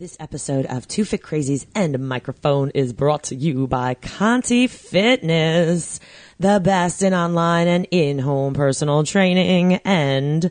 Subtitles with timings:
[0.00, 6.00] This episode of Two Fit Crazies and Microphone is brought to you by Conti Fitness,
[6.40, 10.50] the best in online and in-home personal training and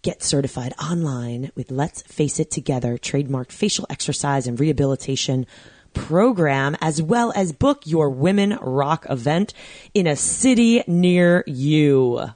[0.00, 5.46] get certified online with Let's Face It Together trademarked facial exercise and rehabilitation
[5.92, 9.52] program as well as book your Women Rock event
[9.92, 12.30] in a city near you.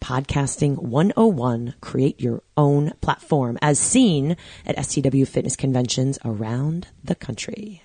[0.04, 4.36] Podcasting 101, create your own platform as seen
[4.66, 7.82] at SCW fitness conventions around the country.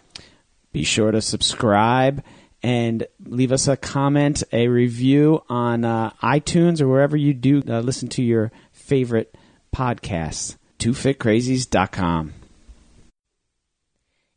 [0.74, 2.22] Be sure to subscribe
[2.62, 7.80] and leave us a comment, a review on uh, iTunes or wherever you do uh,
[7.80, 9.34] listen to your favorite
[9.74, 10.58] podcasts.
[10.80, 12.34] TwoFitCrazies.com.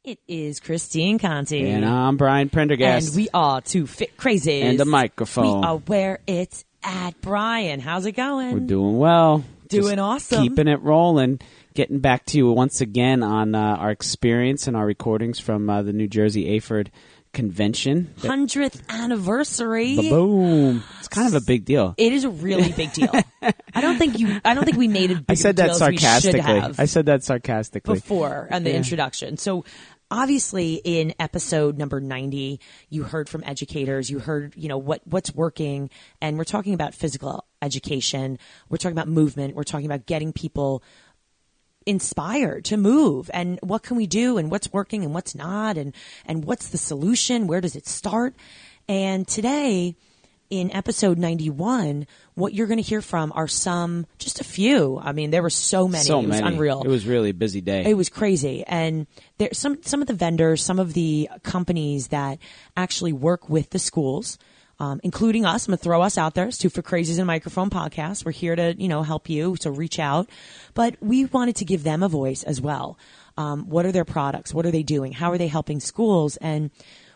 [0.04, 1.68] It is Christine Conti.
[1.68, 3.08] And I'm Brian Prendergast.
[3.08, 4.62] And we are Two Fit Crazies.
[4.62, 5.62] And the microphone.
[5.62, 7.20] We are where it's at.
[7.20, 8.52] Brian, how's it going?
[8.52, 9.44] We're doing well.
[9.68, 10.42] Doing Just awesome.
[10.42, 11.40] Keeping it rolling.
[11.74, 15.82] Getting back to you once again on uh, our experience and our recordings from uh,
[15.82, 16.88] the New Jersey AHPERD
[17.32, 18.12] convention.
[18.18, 19.96] 100th anniversary.
[19.96, 20.82] Boom!
[20.98, 21.94] It's kind of a big deal.
[21.96, 23.10] It is a really big deal.
[23.74, 24.38] I don't think you.
[24.44, 25.18] I don't think we made it.
[25.28, 26.40] I said that sarcastically.
[26.42, 28.76] I said that sarcastically before on the Yeah.
[28.76, 29.38] introduction.
[29.38, 29.64] So
[30.12, 32.60] obviously in episode number 90
[32.90, 35.88] you heard from educators you heard you know what what's working
[36.20, 40.82] and we're talking about physical education we're talking about movement we're talking about getting people
[41.86, 45.94] inspired to move and what can we do and what's working and what's not and
[46.26, 48.34] and what's the solution where does it start?
[48.88, 49.96] And today
[50.52, 55.12] in episode 91 what you're going to hear from are some just a few i
[55.12, 56.54] mean there were so many so it was many.
[56.54, 57.84] unreal It was really a busy day.
[57.86, 58.62] it was crazy.
[58.66, 59.06] And
[59.38, 62.38] there some some of the vendors, some of the companies that
[62.76, 64.36] actually work with the schools,
[64.78, 65.66] um, including us.
[65.66, 66.46] I'm gonna throw us out there.
[66.48, 68.24] It's two fit crazies and microphone podcast.
[68.26, 69.56] We're here to, you know, help you.
[69.58, 70.28] So reach out.
[70.74, 72.98] But we wanted to give them a voice as well.
[73.38, 74.52] Um, what are their products?
[74.52, 75.12] What are they doing?
[75.12, 76.36] How are they helping schools?
[76.38, 76.70] And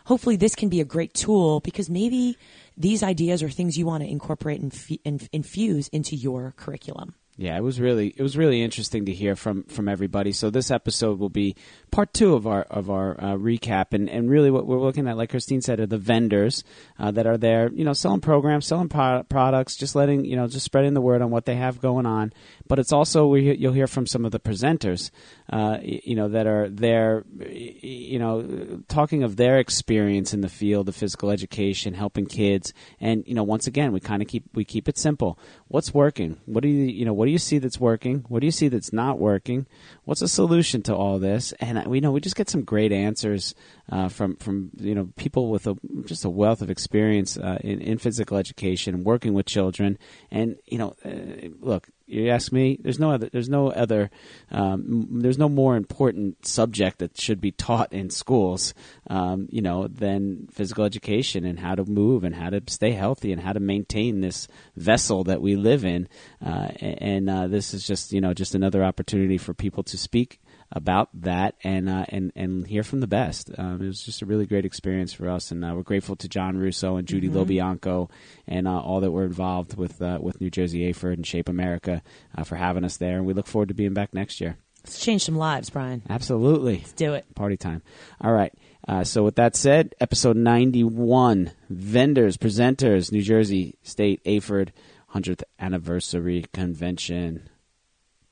[0.05, 2.37] hopefully this can be a great tool because maybe
[2.77, 7.15] these ideas are things you want to incorporate and, f- and infuse into your curriculum.
[7.39, 10.31] Yeah, it was really it was really interesting to hear from from everybody.
[10.31, 11.55] So this episode will be
[11.91, 15.17] part two of our of our uh, recap, and and really what we're looking at,
[15.17, 16.63] like Christine said, are the vendors
[16.99, 20.47] uh, that are there, you know, selling programs, selling pro- products, just letting you know,
[20.47, 22.33] just spreading the word on what they have going on.
[22.67, 25.11] But it's also we, you'll hear from some of the presenters,
[25.51, 30.89] uh, you know, that are there, you know, talking of their experience in the field
[30.89, 34.65] of physical education, helping kids, and you know, once again, we kind of keep we
[34.65, 35.39] keep it simple.
[35.67, 36.37] What's working?
[36.45, 37.13] What do you you know?
[37.13, 38.25] What do you see that's working?
[38.27, 39.67] What do you see that's not working?
[40.03, 41.53] What's a solution to all this?
[41.59, 43.55] And uh, we know we just get some great answers
[43.91, 47.81] uh, from from you know people with a just a wealth of experience uh, in,
[47.81, 49.97] in physical education, working with children,
[50.31, 51.87] and you know, uh, look.
[52.09, 52.79] You ask me.
[52.81, 53.29] There's no other.
[53.29, 54.09] There's no other.
[54.49, 58.73] Um, there's no more important subject that should be taught in schools,
[59.09, 63.33] um, you know, than physical education and how to move and how to stay healthy
[63.33, 66.07] and how to maintain this vessel that we live in.
[66.41, 70.39] Uh, and uh, this is just you know just another opportunity for people to speak
[70.71, 73.49] about that and uh, and and hear from the best.
[73.57, 76.27] Um, it was just a really great experience for us, and uh, we're grateful to
[76.27, 78.09] John Russo and Judy Lobianco
[78.47, 82.01] and uh, all that were involved with uh, with New Jersey AHPERD and Shape America
[82.37, 83.17] uh, for having us there.
[83.17, 84.57] And we look forward to being back next year.
[84.83, 86.01] Let's change some lives, Brian.
[86.09, 87.25] Absolutely, Let's do it.
[87.35, 87.81] party time.
[88.21, 88.53] All right.
[88.87, 94.69] Uh, so with that said, episode ninety one, vendors, presenters, New Jersey State AHPERD
[95.09, 97.49] hundredth anniversary convention.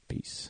[0.08, 0.50] Peace.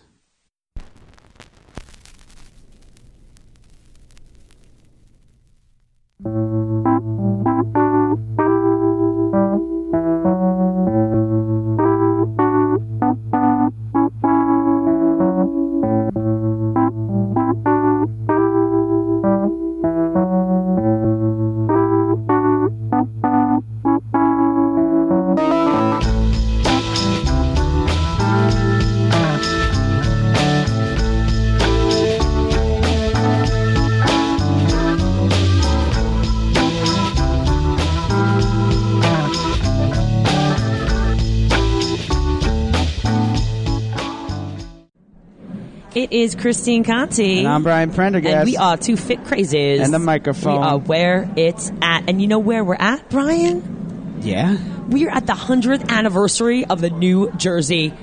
[45.95, 47.39] It is Christine Conti.
[47.39, 48.35] And I'm Brian Prendergast.
[48.35, 49.79] And we are two fit crazies.
[49.79, 50.59] And the microphone.
[50.59, 52.09] We are where it's at.
[52.09, 54.19] And you know where we're at, Brian?
[54.21, 54.57] Yeah.
[54.89, 57.93] We are at the 100th anniversary of the New Jersey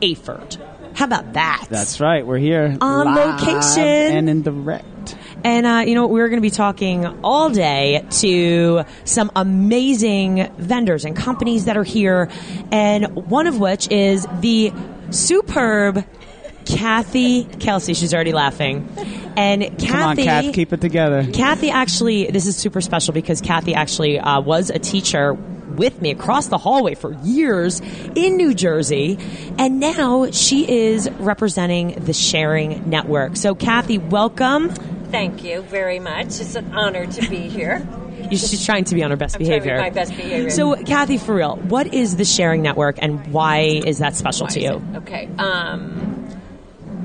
[0.00, 0.96] AHPERD.
[0.96, 1.66] How about that?
[1.68, 2.26] That's right.
[2.26, 3.82] We're here On location.
[3.82, 5.16] and in direct.
[5.44, 11.04] And uh, you know, we're going to be talking all day to some amazing vendors
[11.04, 12.30] and companies that are here,
[12.70, 14.72] and one of which is the
[15.10, 16.04] superb
[16.66, 17.94] Kathy Kelsey.
[17.94, 18.88] She's already laughing,
[19.36, 19.86] and Kathy.
[19.86, 21.26] Come on, Kath, keep it together.
[21.32, 25.36] Kathy actually, this is super special because Kathy actually uh, was a teacher
[25.76, 27.80] with me across the hallway for years
[28.14, 29.18] in New Jersey,
[29.58, 33.36] and now she is representing the Sharing Network.
[33.36, 34.70] So, Kathy, welcome.
[35.10, 36.40] Thank you very much.
[36.40, 37.86] It's an honor to be here.
[38.30, 39.82] She's trying to be on her best I'm trying to be behavior.
[39.82, 40.50] my best behavior.
[40.50, 44.60] So, Kathy, for real, what is the Sharing Network, and why is that special to
[44.60, 44.82] you?
[44.96, 45.28] Okay.
[45.38, 46.21] Um,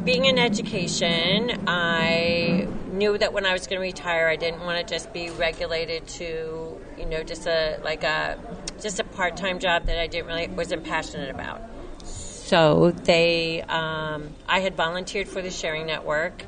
[0.08, 4.80] being in education, I knew that when I was going to retire, I didn't want
[4.80, 8.40] to just be regulated to, you know, just a like a
[8.82, 11.62] just a part-time job that I didn't really wasn't passionate about.
[12.04, 16.46] So they, um, I had volunteered for the Sharing Network,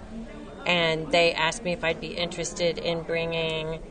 [0.66, 3.82] and they asked me if I'd be interested in bringing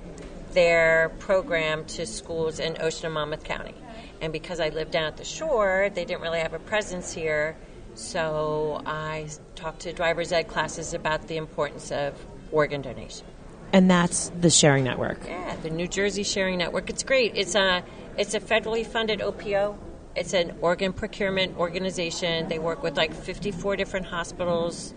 [0.53, 3.75] their program to schools in Ocean and Monmouth County.
[4.23, 7.59] And because I lived down at the shore, they didn't really have a presence here.
[7.95, 9.27] So I
[9.59, 12.15] talked to driver's ed classes about the importance of
[12.53, 13.27] organ donation.
[13.73, 15.27] And that's the Sharing Network.
[15.27, 16.89] Yeah, the New Jersey Sharing Network.
[16.89, 17.33] It's great.
[17.37, 17.83] It's a
[18.17, 19.77] it's a federally funded OPO.
[20.17, 22.49] It's an organ procurement organization.
[22.49, 24.95] They work with like 54 different hospitals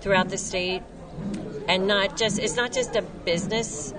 [0.00, 0.82] throughout the state,
[1.68, 3.92] and not just it's not just a business.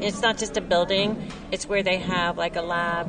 [0.00, 1.30] It's not just a building.
[1.52, 3.06] It's where they have like a lab.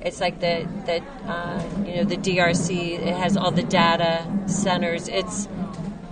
[0.00, 2.98] It's like the the uh, you know the DRC.
[2.98, 5.08] It has all the data centers.
[5.08, 5.48] It's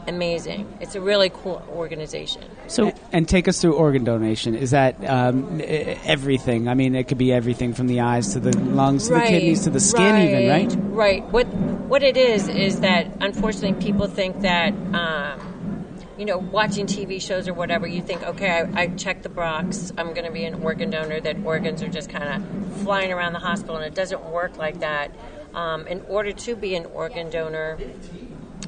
[0.06, 0.78] amazing.
[0.80, 2.42] It's a really cool organization.
[2.66, 4.54] So, And take us through organ donation.
[4.54, 6.68] Is that um, everything?
[6.68, 9.64] I mean, it could be everything from the eyes to the lungs to the kidneys
[9.64, 10.76] to the skin, even, right?
[10.96, 11.24] Right.
[11.24, 15.86] What what it is is that unfortunately people think that um,
[16.18, 19.92] you know watching TV shows or whatever you think okay I, I checked the box
[19.96, 23.32] I'm going to be an organ donor that organs are just kind of flying around
[23.32, 25.10] the hospital and it doesn't work like that.
[25.54, 27.78] Um, in order to be an organ donor,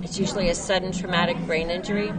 [0.02, 2.12] it's usually a sudden traumatic brain injury.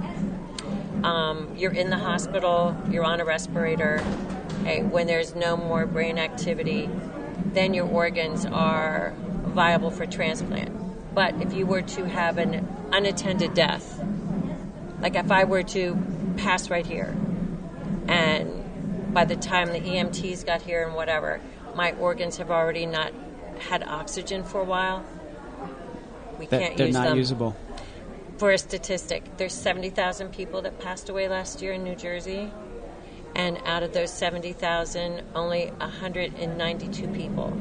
[1.03, 4.03] Um, you're in the hospital, you're on a respirator.
[4.61, 6.89] Okay, when there's no more brain activity,
[7.53, 9.13] then your organs are
[9.45, 11.15] viable for transplant.
[11.15, 14.01] But if you were to have an unattended death,
[15.01, 15.97] like if I were to
[16.37, 17.15] pass right here,
[18.07, 21.41] and by the time the EMTs got here and whatever,
[21.75, 23.13] my organs have already not
[23.59, 25.05] had oxygen for a while.
[26.39, 27.55] We That can't they're use not them usable.
[28.37, 32.49] for a statistic, there's 70,000 people that passed away last year in New Jersey,
[33.35, 37.51] and out of those 70,000, only 192 people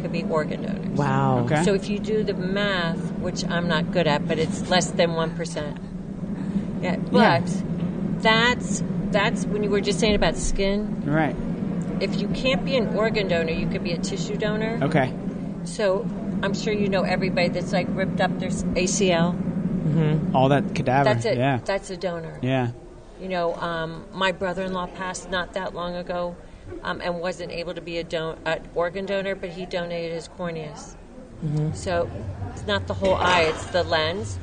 [0.00, 0.98] could be organ donors.
[0.98, 1.38] wow.
[1.40, 1.64] Okay.
[1.64, 5.14] So if you do the math, which I'm not good at, but it's less than
[5.14, 5.78] one percent.
[6.82, 7.42] Yeah, but
[8.20, 11.02] that's that's when you were just saying about skin.
[11.06, 11.34] Right.
[12.00, 14.78] If you can't be an organ donor, you could be a tissue donor.
[14.82, 15.14] Okay.
[15.64, 16.06] So
[16.42, 19.34] I'm sure you know everybody that's like ripped up their ACL.
[20.34, 21.04] All that cadaver.
[21.04, 21.38] That's it.
[21.38, 21.60] Yeah.
[21.64, 22.38] That's a donor.
[22.42, 22.72] yeah.
[23.20, 26.36] You know, um, my brother-in-law passed not that long ago,
[26.82, 30.28] um, and wasn't able to be a don- an organ donor, but he donated his
[30.28, 30.96] corneas.
[31.72, 32.10] So
[32.52, 34.38] it's not the whole eye; it's the lens.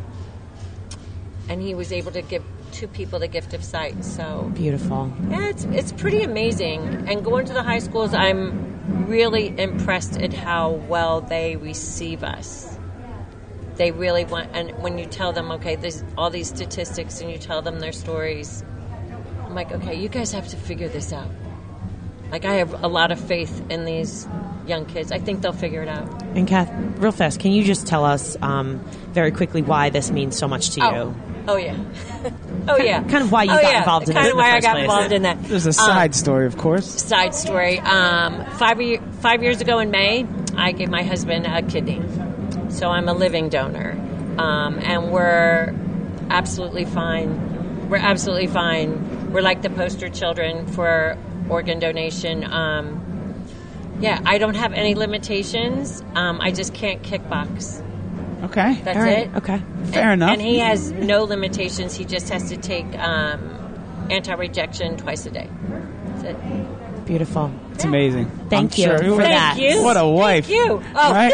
[1.49, 2.43] And he was able to give
[2.83, 4.03] two people the gift of sight.
[4.03, 5.11] So Beautiful.
[5.29, 7.07] yeah, it's it's pretty amazing.
[7.07, 12.77] And going to the high schools, I'm really impressed at how well they receive us.
[13.75, 17.37] They really want, and when you tell them, okay, there's all these statistics, and you
[17.37, 18.63] tell them their stories,
[19.45, 21.29] I'm like, okay, you guys have to figure this out.
[22.33, 24.27] Like, I have a lot of faith in these
[24.65, 25.11] young kids.
[25.11, 26.23] I think they'll figure it out.
[26.35, 28.79] And Kath, real fast, can you just tell us um,
[29.11, 30.87] very quickly why this means so much to you?
[30.87, 31.15] Oh,
[31.49, 31.77] oh yeah,
[32.67, 33.03] oh yeah.
[33.03, 33.77] kind of why you oh, got yeah.
[33.77, 34.83] involved in kind of why I got place.
[34.85, 35.43] involved in that.
[35.43, 36.87] There's a Um, side story, of course.
[37.03, 37.77] side story.
[37.79, 40.25] Um, five, ye- five years ago in May,
[40.57, 42.01] I gave my husband a kidney.
[42.69, 43.91] So I'm a living donor.
[44.39, 45.75] Um, and we're
[46.31, 47.89] absolutely fine.
[47.89, 49.31] We're absolutely fine.
[49.31, 51.15] We're like the poster children for
[51.53, 52.43] organ donation.
[52.51, 52.99] Um,
[53.99, 56.03] yeah, I don't have any limitations.
[56.15, 57.81] Um, I just can't kickbox.
[58.45, 58.81] Okay.
[58.83, 59.27] That's All right.
[59.27, 59.35] it.
[59.37, 59.61] Okay.
[59.85, 60.31] Fair and, enough.
[60.33, 61.95] And he has no limitations.
[61.95, 63.39] He just has to take um,
[64.09, 65.47] anti-rejection twice a day.
[66.07, 67.05] That's it.
[67.05, 67.51] Beautiful.
[67.73, 68.29] It's amazing.
[68.49, 68.97] Thank I'm you sure.
[68.97, 69.57] for What- that.
[69.59, 69.83] You.
[69.83, 70.47] What a wife.
[70.47, 70.81] Thank you.
[70.95, 71.33] Oh, Right?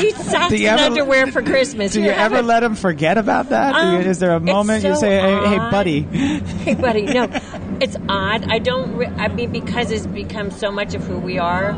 [0.00, 1.92] He socks Do you and ever- underwear for Christmas.
[1.92, 2.46] Do you Here, have ever it.
[2.46, 3.74] let him forget about that?
[3.74, 6.00] Do you- Um, is there a it's moment you say, hey, hey, buddy?
[6.02, 7.02] Hey, buddy.
[7.02, 7.26] No,
[7.84, 8.50] it's odd.
[8.50, 8.96] I don't.
[8.96, 11.72] Re- I mean, because it's become so much of who we are.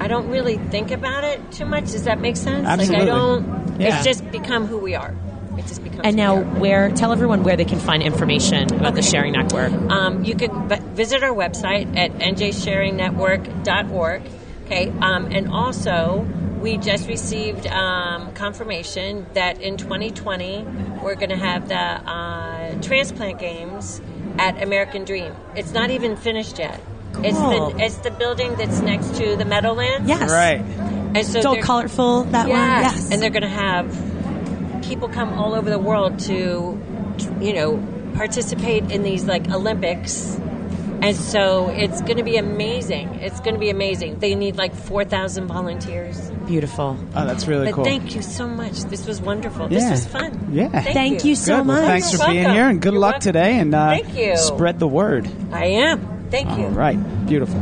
[0.00, 1.92] I don't really think about it too much.
[1.92, 2.66] Does that make sense?
[2.66, 3.06] Absolutely.
[3.06, 3.80] Like I don't.
[3.80, 3.96] Yeah.
[3.96, 5.14] It's just become who we are.
[5.56, 6.02] It just becomes.
[6.04, 6.60] And who now, we are.
[6.60, 9.72] where tell everyone where they can find information about the Sharing Network.
[9.72, 14.22] Um, you can v- visit our website at njsharingnetwork.org.
[14.66, 16.26] Okay, um, and also
[16.60, 20.64] we just received um, confirmation that in 2020
[21.02, 24.00] we're going to have the uh, transplant games
[24.38, 25.34] at American Dream.
[25.56, 26.80] It's not even finished yet.
[27.24, 27.70] It's Cool.
[27.70, 30.08] the it's the building that's next to the Meadowlands.
[30.08, 30.30] Yes.
[30.30, 30.60] Right.
[30.60, 32.56] and so Still they're- colorful that one.
[32.58, 32.94] Yes.
[32.94, 33.10] Yes.
[33.12, 33.86] And they're going to have
[34.82, 36.80] people come all over the world to,
[37.40, 37.82] you know,
[38.14, 40.38] participate in these like Olympics.
[41.02, 43.08] And so it's going to be amazing.
[43.16, 44.18] It's going to be amazing.
[44.18, 46.30] They need like 4,000 volunteers.
[46.46, 46.96] beautiful.
[47.14, 47.84] Oh, that's really But cool.
[47.84, 48.80] thank you so much.
[48.84, 49.62] This was wonderful.
[49.72, 49.78] Yeah.
[49.78, 50.48] This was fun.
[50.52, 50.68] Yeah.
[50.68, 51.66] Thank, Thank you so Good.
[51.68, 51.86] Well, much.
[51.86, 52.54] thanks for You're being welcome.
[52.54, 53.32] here, and good You're luck welcome.
[53.32, 53.58] today.
[53.58, 54.36] And uh, Thank you.
[54.36, 55.30] spread the word.
[55.52, 56.28] I am.
[56.30, 56.64] Thank you.
[56.66, 56.98] All right.
[57.26, 57.60] Beautiful.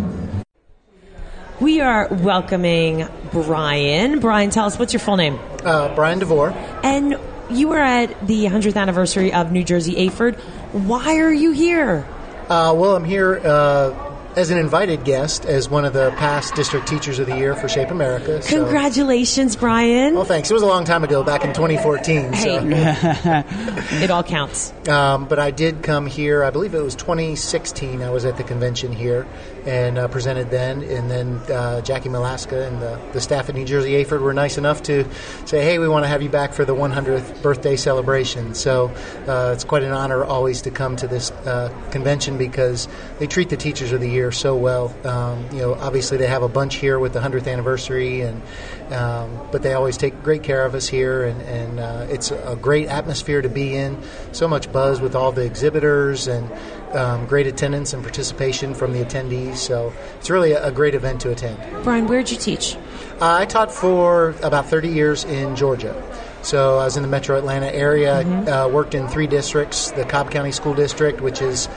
[1.60, 4.20] We are welcoming Brian.
[4.20, 5.38] Brian, tell us what's your full name?
[5.64, 6.50] Uh, Brian DeVore.
[6.82, 7.18] And
[7.50, 10.36] you were at the 100th anniversary of New Jersey AHPERD.
[10.72, 12.06] Why are you here?
[12.48, 14.07] Uh, well, I'm here uh,
[14.38, 17.68] as an invited guest as one of the past district teachers of the year for
[17.68, 18.40] Shape America.
[18.40, 20.14] so- Congratulations, Brian.
[20.14, 20.48] Well, thanks.
[20.48, 22.32] It was a long time ago, back in 2014.
[22.32, 22.58] Hey,
[24.04, 24.72] it all counts.
[24.88, 26.44] Um, but I did come here.
[26.44, 28.00] I believe it was 2016.
[28.00, 29.26] I was at the convention here
[29.66, 30.82] and uh, presented then.
[30.84, 34.56] And then uh, Jackie Malaska and the, the staff at New Jersey AHPERD were nice
[34.56, 35.04] enough to
[35.46, 38.92] say, "Hey, we want to have you back for the 100th birthday celebration." So
[39.26, 42.86] uh, it's quite an honor always to come to this uh, convention because
[43.18, 44.94] they treat the teachers of the year so well.
[45.06, 48.42] Um, you know, obviously they have a bunch here with the 100th anniversary, and
[48.90, 52.58] um, but they always take great care of us here, and, and uh, it's a
[52.60, 54.02] great atmosphere to be in.
[54.32, 56.50] So much buzz with all the exhibitors and
[56.94, 59.56] um, great attendance and participation from the attendees.
[59.56, 61.58] So it's really a, a great event to attend.
[61.84, 62.76] Brian, where'd you teach?
[63.20, 65.94] Uh, I taught for about 30 years in Georgia.
[66.42, 70.30] So I was in the metro Atlanta area, uh, worked in three districts the Cobb
[70.30, 71.68] County School District, which is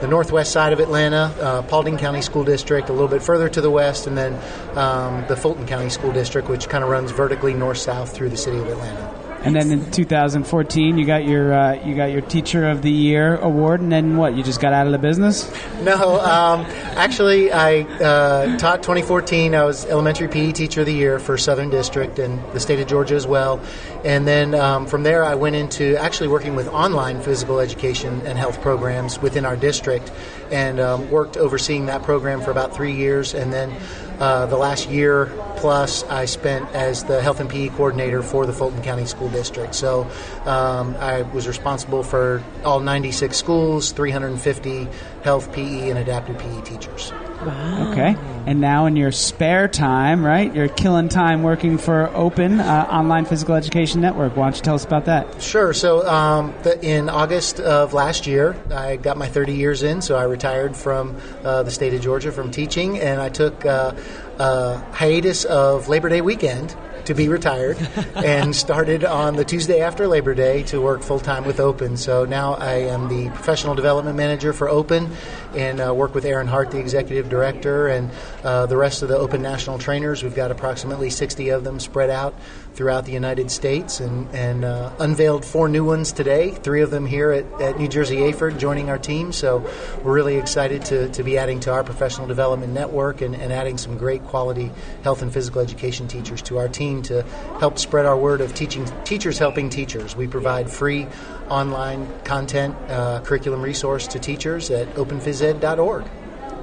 [0.00, 3.60] the northwest side of Atlanta, uh, Paulding County School District, a little bit further to
[3.60, 4.34] the west, and then
[4.76, 8.36] um, the Fulton County School District, which kind of runs vertically north south through the
[8.36, 9.09] city of Atlanta.
[9.42, 13.36] And then in 2014, you got your uh, you got your Teacher of the Year
[13.36, 14.34] award, and then what?
[14.36, 15.50] You just got out of the business?
[15.80, 19.54] No, um, actually, I uh, taught 2014.
[19.54, 22.86] I was elementary PE teacher of the year for Southern District and the state of
[22.86, 23.60] Georgia as well.
[24.04, 28.36] And then um, from there, I went into actually working with online physical education and
[28.38, 30.12] health programs within our district,
[30.50, 33.34] and um, worked overseeing that program for about three years.
[33.34, 33.74] And then
[34.18, 38.52] uh, the last year plus, I spent as the health and PE coordinator for the
[38.52, 39.74] Fulton County School District.
[39.74, 40.10] So
[40.44, 44.88] um, I was responsible for all 96 schools, 350
[45.22, 47.12] health, PE, and adaptive PE teachers.
[47.42, 48.16] Okay.
[48.46, 50.54] And now in your spare time, right?
[50.54, 54.36] You're killing time working for Open uh, Online Physical Education Network.
[54.36, 55.40] Why don't you tell us about that?
[55.42, 55.72] Sure.
[55.72, 60.16] So, um, the, in August of last year, I got my 30 years in, so
[60.16, 63.94] I retired from uh, the state of Georgia from teaching, and I took uh,
[64.38, 66.74] a hiatus of Labor Day weekend
[67.10, 67.76] to be retired
[68.14, 71.96] and started on the Tuesday after Labor Day to work full time with Open.
[71.96, 75.10] So now I am the professional development manager for Open
[75.56, 78.12] and uh, work with Aaron Hart, the executive director, and
[78.44, 80.22] uh, the rest of the Open national trainers.
[80.22, 82.32] We've got approximately 60 of them spread out
[82.74, 87.06] throughout the United States and, and uh, unveiled four new ones today, three of them
[87.06, 89.32] here at, at New Jersey AHPERD joining our team.
[89.32, 89.68] So
[90.02, 93.78] we're really excited to, to be adding to our professional development network and, and adding
[93.78, 94.70] some great quality
[95.02, 97.22] health and physical education teachers to our team to
[97.58, 100.16] help spread our word of teaching teachers helping teachers.
[100.16, 101.06] We provide free
[101.48, 106.04] online content uh, curriculum resource to teachers at openphysed.org.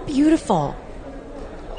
[0.06, 0.76] Beautiful.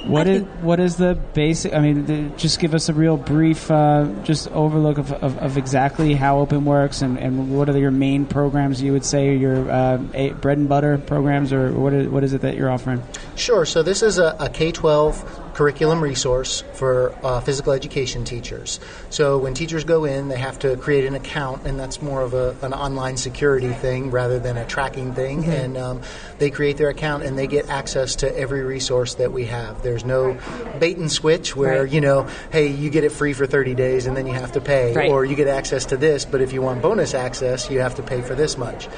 [0.05, 1.75] What is what is the basic?
[1.75, 5.59] I mean, the, just give us a real brief, uh, just overlook of, of, of
[5.59, 8.81] exactly how Open works and, and what are your main programs.
[8.81, 12.43] You would say your uh, bread and butter programs, or what is, what is it
[12.43, 13.03] that you're offering?
[13.35, 13.67] Sure.
[13.67, 18.79] So this is a, a K 12 curriculum resource for uh, physical education teachers.
[19.11, 22.33] So when teachers go in, they have to create an account, and that's more of
[22.33, 25.45] a, an online security thing rather than a tracking thing.
[25.47, 26.01] And um,
[26.39, 29.83] they create their account and they get access to every resource that we have.
[29.83, 30.39] There's no
[30.79, 31.91] bait and switch where, Right.
[31.93, 34.61] you know, hey, you get it free for 30 days and then you have to
[34.61, 35.11] pay, Right.
[35.11, 38.05] or you get access to this, but if you want bonus access, you have to
[38.05, 38.89] pay for this much.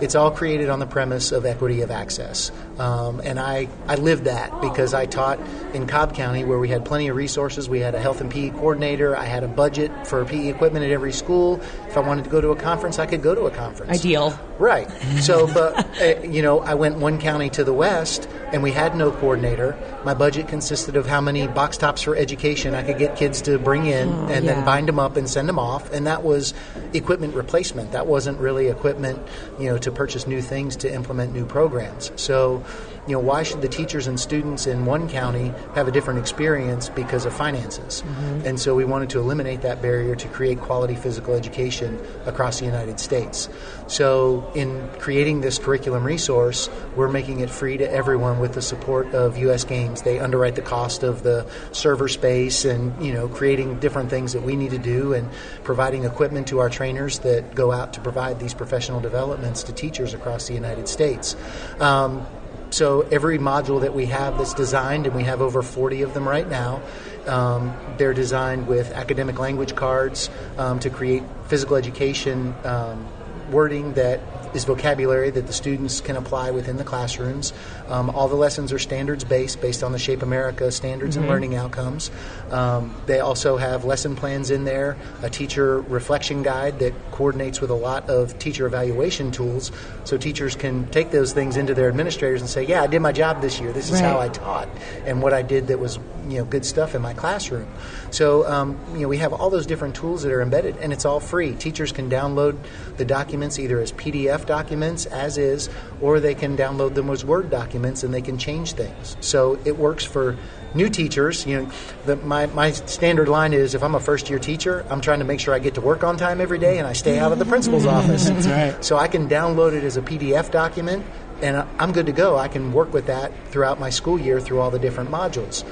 [0.00, 2.52] It's all created on the premise of equity of access.
[2.78, 5.38] Um, and I, I lived that because I taught
[5.72, 7.68] in Cobb County where we had plenty of resources.
[7.68, 9.16] We had a health and PE coordinator.
[9.16, 11.60] I had a budget for PE equipment at every school.
[11.88, 13.92] If I wanted to go to a conference, I could go to a conference.
[13.92, 14.38] Ideal.
[14.58, 14.90] Right.
[15.20, 18.96] So, but, uh, you know, I went one county to the west and we had
[18.96, 19.76] no coordinator.
[20.04, 23.58] My budget consisted of how many box tops for education I could get kids to
[23.58, 24.54] bring in Oh, and yeah.
[24.54, 25.92] then bind them up and send them off.
[25.92, 26.54] And that was
[26.94, 27.92] equipment replacement.
[27.92, 29.20] That wasn't really equipment,
[29.58, 32.10] you know, to purchase new things to implement new programs.
[32.16, 32.64] So,
[33.06, 36.88] you know, why should the teachers and students in one county have a different experience
[36.88, 38.02] because of finances?
[38.46, 42.64] And so we wanted to eliminate that barrier to create quality physical education across the
[42.64, 43.48] United States.
[43.86, 49.14] So, in creating this curriculum resource, we're making it free to everyone with the support
[49.14, 49.62] of U.S.
[49.62, 50.02] Games.
[50.02, 54.42] They underwrite the cost of the server space and, you know, creating different things that
[54.42, 55.30] we need to do and
[55.62, 60.14] providing equipment to our trainers that go out to provide these professional developments to teachers
[60.14, 61.36] across the United States.
[61.78, 62.26] Um,
[62.70, 66.28] so every module that we have that's designed, and we have over 40 of them
[66.28, 66.82] right now,
[67.26, 73.06] um, they're designed with academic language cards um, to create physical education um,
[73.50, 74.20] wording that
[74.54, 77.52] is vocabulary that the students can apply within the classrooms.
[77.88, 81.54] Um, all the lessons are standards based, based on the Shape America standards and learning
[81.54, 82.10] outcomes.
[82.50, 87.70] Um, they also have lesson plans in there, a teacher reflection guide that coordinates with
[87.70, 89.72] a lot of teacher evaluation tools,
[90.04, 93.12] so teachers can take those things into their administrators and say, "Yeah, I did my
[93.12, 93.72] job this year.
[93.72, 94.68] This is how I taught,
[95.04, 97.68] and what I did that was you know good stuff in my classroom."
[98.10, 101.04] So um, you know we have all those different tools that are embedded, and it's
[101.04, 101.54] all free.
[101.54, 102.56] Teachers can download
[102.96, 105.68] the documents either as PDF documents, as is,
[106.00, 109.16] or they can download them as Word documents, and they can change things.
[109.20, 110.36] So it works for
[110.74, 111.46] new teachers.
[111.46, 111.70] You know,
[112.04, 115.24] the, my my standard line is if I'm a first year teacher, I'm trying to
[115.24, 117.38] make sure I get to work on time every day, and I stay out of
[117.38, 118.28] the principal's office.
[118.28, 118.84] That's right.
[118.84, 121.04] So I can download it as a PDF document,
[121.42, 122.36] and I'm good to go.
[122.36, 125.64] I can work with that throughout my school year through all the different modules.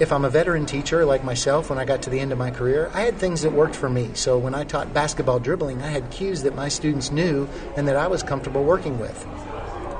[0.00, 2.50] If I'm a veteran teacher like myself, when I got to the end of my
[2.50, 4.10] career, I had things that worked for me.
[4.14, 7.94] So when I taught basketball dribbling, I had cues that my students knew and that
[7.94, 9.26] I was comfortable working with.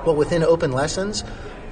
[0.05, 1.23] Well, within open lessons,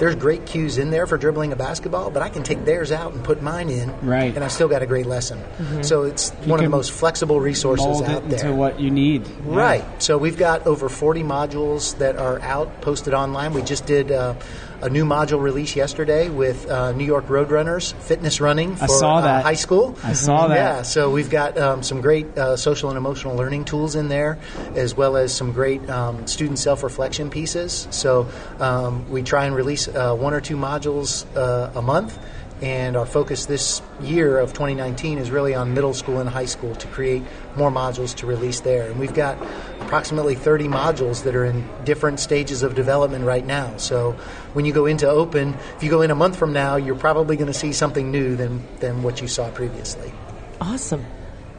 [0.00, 3.12] there's great cues in there for dribbling a basketball, but I can take theirs out
[3.12, 4.34] and put mine in, Right.
[4.34, 5.38] and I still got a great lesson.
[5.82, 8.40] So it's one of the most flexible resources Mold it out there.
[8.46, 9.28] into what you need.
[9.46, 9.56] Yeah.
[9.56, 10.02] Right.
[10.02, 13.52] So we've got over 40 modules that are out, posted online.
[13.52, 14.34] We just did uh,
[14.82, 19.16] a new module release yesterday with uh, New York Roadrunners fitness running for I saw
[19.16, 19.96] uh, high school.
[20.02, 20.54] I saw that.
[20.54, 20.82] Yeah.
[20.82, 24.38] So we've got um, some great uh, social and emotional learning tools in there,
[24.74, 27.88] as well as some great um, student self-reflection pieces.
[27.90, 32.18] So um, we try and release uh, one or two modules uh, a month.
[32.62, 36.74] And our focus this year of 2019 is really on middle school and high school
[36.74, 37.22] to create
[37.56, 38.90] more modules to release there.
[38.90, 39.38] And we've got
[39.80, 43.76] approximately 30 modules that are in different stages of development right now.
[43.78, 44.12] So
[44.52, 47.36] when you go into open, if you go in a month from now, you're probably
[47.36, 50.12] going to see something new than, than what you saw previously.
[50.60, 51.04] Awesome.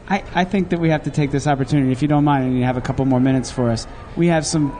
[0.07, 2.57] I, I think that we have to take this opportunity, if you don't mind, and
[2.57, 3.87] you have a couple more minutes for us.
[4.17, 4.71] We have some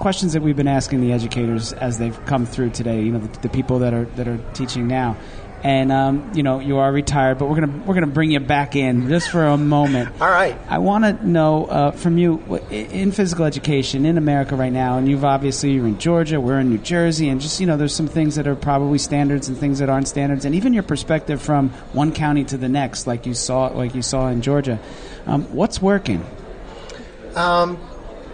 [0.00, 3.00] questions that we've been asking the educators as they've come through today.
[3.00, 5.16] You know, the, the people that are that are teaching now,
[5.62, 8.76] and um, you know, you are retired, but we're gonna we're gonna bring you back
[8.76, 10.08] in just for a moment.
[10.20, 10.58] All right.
[10.68, 15.08] I want to know uh, from you in physical education in America right now, and
[15.08, 18.08] you've obviously you're in Georgia, we're in New Jersey, and just you know, there's some
[18.08, 21.70] things that are probably standards and things that aren't standards, and even your perspective from
[21.92, 24.78] one county to the next, like you saw like you saw in Georgia.
[25.26, 26.24] Um, what's working?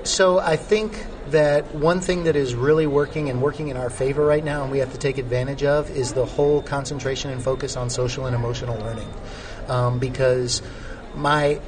[0.04, 4.24] So I think that one thing that is really working and working in our favor
[4.24, 7.76] right now, and we have to take advantage of, is the whole concentration and focus
[7.76, 9.12] on social and emotional learning.
[9.68, 10.62] Um, because
[11.14, 11.60] my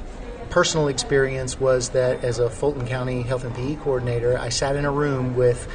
[0.49, 4.85] personal experience was that as a Fulton County Health and PE coordinator, I sat in
[4.85, 5.67] a room with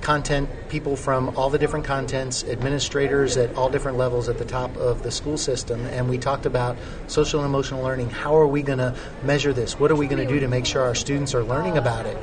[0.00, 4.76] content people from all the different contents, administrators at all different levels at the top
[4.76, 6.76] of the school system, and we talked about
[7.08, 8.10] social and emotional learning.
[8.10, 9.78] How are we going to measure this?
[9.78, 12.16] What are we going to do to make sure our students are learning about it?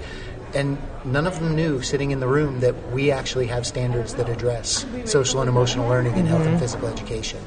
[0.55, 4.29] And none of them knew, sitting in the room, that we actually have standards that
[4.29, 6.59] address social and emotional learning in health and mm-hmm.
[6.59, 7.39] physical education.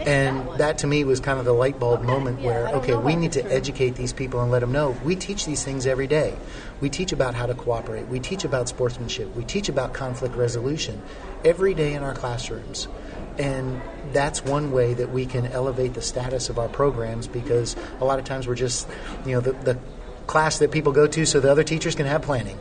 [0.00, 3.32] And that to me was kind of the light bulb moment where, okay, we need
[3.32, 6.36] to educate these people and let them know we teach these things every day.
[6.80, 11.00] We teach about how to cooperate, we teach about sportsmanship, we teach about conflict resolution
[11.44, 12.88] every day in our classrooms.
[13.38, 13.80] And
[14.12, 18.18] that's one way that we can elevate the status of our programs because a lot
[18.18, 18.86] of times we're just,
[19.24, 19.78] you know, the, the
[20.26, 22.58] class that people go to so the other teachers can have planning.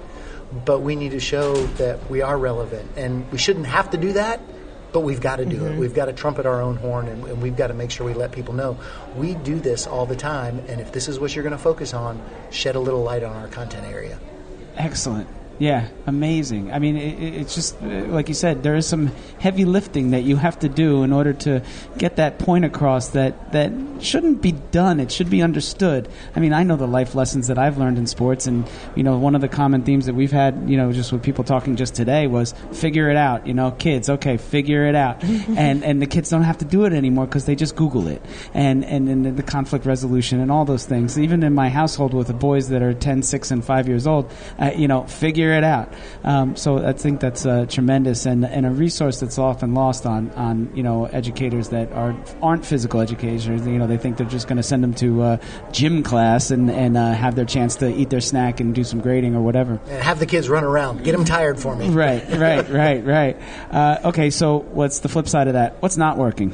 [0.66, 2.92] But we need to show that we are relevant.
[2.96, 4.40] And we shouldn't have to do that,
[4.92, 5.72] but we've got to do it.
[5.72, 5.80] Mm-hmm.
[5.80, 8.14] We've got to trumpet our own horn and, and we've got to make sure we
[8.14, 8.78] let people know
[9.16, 10.60] we do this all the time.
[10.68, 13.36] And if this is what you're going to focus on, shed a little light on
[13.36, 14.20] our content area.
[14.76, 15.28] Excellent.
[15.64, 16.74] Yeah, amazing.
[16.74, 18.64] I mean, it, it's just uh, like you said.
[18.64, 21.64] There is some heavy lifting that you have to do in order to
[21.98, 23.72] get that point across that that
[24.02, 25.00] shouldn't be done.
[25.00, 26.10] It should be understood.
[26.36, 29.18] I mean, I know the life lessons that I've learned in sports, and you know,
[29.18, 31.96] one of the common themes that we've had, you know, just with people talking just
[31.96, 33.48] today was figure it out.
[33.48, 35.24] You know, kids, okay, figure it out,
[35.56, 38.22] and and the kids don't have to do it anymore because they just Google it,
[38.54, 41.18] and and then the conflict resolution and all those things.
[41.18, 44.30] Even in my household with the boys that are 10, 6, and five years old,
[44.60, 45.94] uh, you know, figure it out.
[46.24, 50.32] Um, so I think that's uh, tremendous and, and a resource that's often lost on,
[50.32, 53.46] on you know educators that are aren't physical educators.
[53.46, 55.38] You know, they think they're just going to send them to uh,
[55.72, 59.02] gym class and and uh, have their chance to eat their snack and do some
[59.02, 59.80] grading or whatever.
[59.88, 61.90] And have the kids run around, get them tired for me.
[61.90, 63.42] Right, right, right, right.
[63.72, 65.82] Uh, okay, so what's the flip side of that?
[65.82, 66.54] What's not working?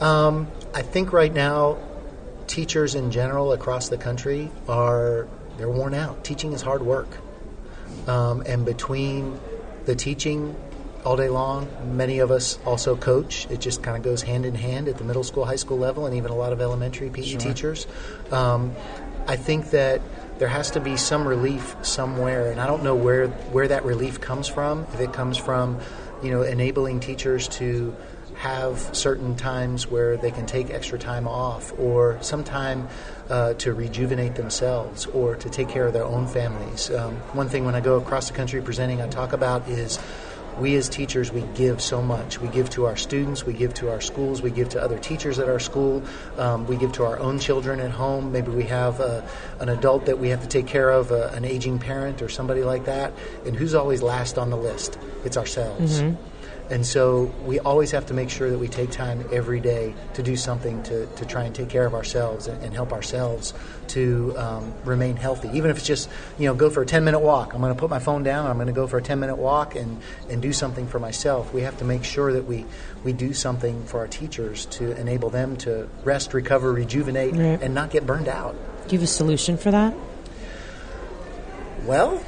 [0.00, 1.78] Um, I think right now,
[2.46, 6.24] teachers in general across the country are they're worn out.
[6.24, 7.08] Teaching is hard work,
[8.06, 9.38] um, and between
[9.84, 10.56] the teaching
[11.04, 13.46] all day long, many of us also coach.
[13.50, 16.06] It just kind of goes hand in hand at the middle school, high school level,
[16.06, 17.40] and even a lot of elementary PE Sure.
[17.40, 17.86] teachers.
[18.30, 18.74] Um,
[19.26, 20.00] I think that
[20.38, 24.20] there has to be some relief somewhere, and I don't know where where that relief
[24.20, 24.86] comes from.
[24.94, 25.80] If it comes from,
[26.22, 27.94] you know, enabling teachers to
[28.42, 32.88] have certain times where they can take extra time off, or some time
[33.30, 36.90] uh, to rejuvenate themselves, or to take care of their own families.
[36.90, 40.00] Um, one thing when I go across the country presenting, I talk about is
[40.58, 42.40] we as teachers we give so much.
[42.40, 45.38] We give to our students we give to our schools we give to other teachers
[45.38, 46.02] at our school
[46.36, 48.32] um, we give to our own children at home.
[48.32, 49.22] Maybe we have uh,
[49.60, 52.64] an adult that we have to take care of uh, an aging parent or somebody
[52.64, 53.14] like that
[53.46, 54.98] and who's always last on the list?
[55.24, 56.02] It's ourselves
[56.72, 60.22] and so we always have to make sure that we take time every day to
[60.22, 63.52] do something to, to try and take care of ourselves and, and help ourselves
[63.88, 65.50] to um, remain healthy.
[65.52, 66.08] Even if it's just,
[66.38, 67.52] you know, go for a 10 minute walk.
[67.52, 68.46] I'm going to put my phone down.
[68.46, 71.52] I'm going to go for a 10 minute walk and, and do something for myself.
[71.52, 72.64] We have to make sure that we,
[73.04, 77.60] we do something for our teachers to enable them to rest, recover, rejuvenate, Right.
[77.60, 78.56] and not get burned out.
[78.88, 79.94] Do you have a solution for that?
[81.84, 82.24] Well,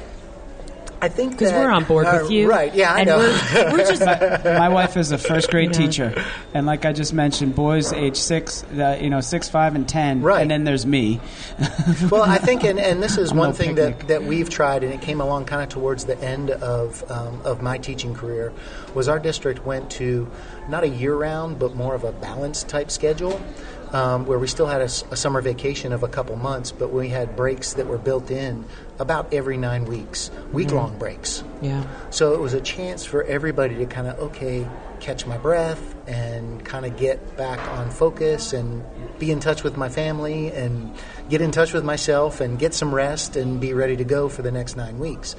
[1.01, 3.17] I think Because we're on board uh, with you, Right, yeah, I and know.
[3.17, 4.01] We're, we're just
[4.45, 5.85] My wife is a first grade Yeah.
[5.85, 9.87] teacher, and like I just mentioned, boys age six, uh, you know, six, five, and
[9.87, 10.41] ten, Right.
[10.41, 11.19] and then there's me.
[12.09, 13.99] well, I think, and, and this is I'm one no thing picnic.
[13.99, 17.41] that, that we've tried, and it came along kind of towards the end of um,
[17.43, 18.53] of my teaching career,
[18.93, 20.29] was our district went to
[20.69, 23.39] not a year round, but more of a balanced type schedule.
[23.95, 27.37] Um, where we still had a summer vacation of a couple months, but we had
[27.37, 28.65] breaks that were built in
[28.99, 31.45] about every nine weeks, week long breaks.
[31.61, 31.81] yeah.
[32.09, 34.67] So it was a chance for everybody to kind of, okay,
[34.99, 38.83] catch my breath and kind of get back on focus and
[39.17, 40.93] be in touch with my family and
[41.29, 44.41] get in touch with myself and get some rest and be ready to go for
[44.41, 45.37] the next nine weeks.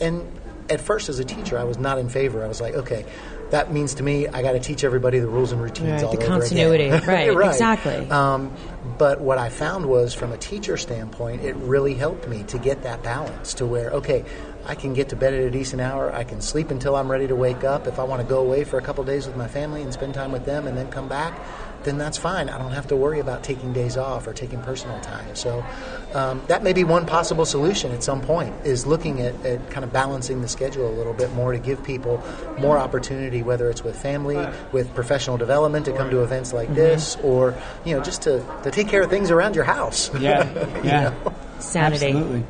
[0.00, 0.30] And
[0.70, 2.44] at first, as a teacher, I was not in favor.
[2.44, 3.04] I was like, okay,
[3.50, 6.16] that means to me I got to teach everybody the rules and routines Right, all
[6.16, 6.88] the continuity.
[6.88, 7.06] again.
[7.06, 8.08] Right, exactly.
[8.10, 8.52] Um,
[8.98, 12.82] but what I found was, from a teacher standpoint, it really helped me to get
[12.82, 14.24] that balance to where, okay,
[14.64, 16.12] I can get to bed at a decent hour.
[16.12, 17.86] I can sleep until I'm ready to wake up.
[17.86, 20.14] If I want to go away for a couple days with my family and spend
[20.14, 21.38] time with them and then come back,
[21.86, 22.50] then that's fine.
[22.50, 25.34] I don't have to worry about taking days off or taking personal time.
[25.34, 25.64] So
[26.12, 29.84] um, that may be one possible solution at some point is looking at, at kind
[29.84, 32.22] of balancing the schedule a little bit more to give people
[32.58, 34.36] more opportunity, whether it's with family,
[34.72, 38.70] with professional development to come to events like this, or you know just to, to
[38.70, 40.12] take care of things around your house.
[40.18, 40.44] Yeah,
[40.84, 41.14] yeah,
[41.60, 42.06] Sanity.
[42.06, 42.44] absolutely.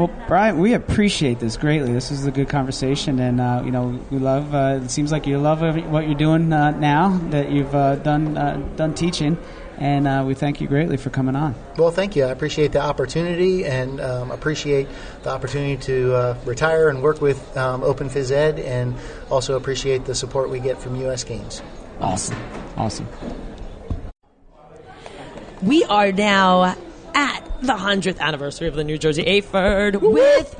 [0.00, 1.92] Well, Brian, we appreciate this greatly.
[1.92, 4.54] This is a good conversation, and uh, you know we love.
[4.54, 5.60] Uh, it seems like you love
[5.90, 9.36] what you're doing uh, now that you've uh, done uh, done teaching,
[9.76, 11.54] and uh, we thank you greatly for coming on.
[11.76, 12.24] Well, thank you.
[12.24, 14.88] I appreciate the opportunity and um, appreciate
[15.22, 18.96] the opportunity to uh, retire and work with um, Open Phys Ed, and
[19.28, 21.24] also appreciate the support we get from U.S.
[21.24, 21.60] Games.
[22.00, 22.38] Awesome,
[22.78, 23.06] awesome.
[25.60, 26.74] We are now
[27.14, 30.54] at the 100th anniversary of the New Jersey AHPERD with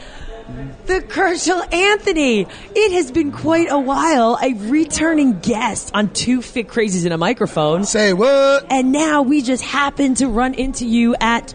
[0.87, 2.47] the Kershaw Anthony.
[2.75, 7.19] It has been quite a while, a returning guest on Two Fit Crazies in a
[7.19, 7.85] Microphone.
[7.85, 8.67] Say what?
[8.71, 11.55] And now we just happen to run into you at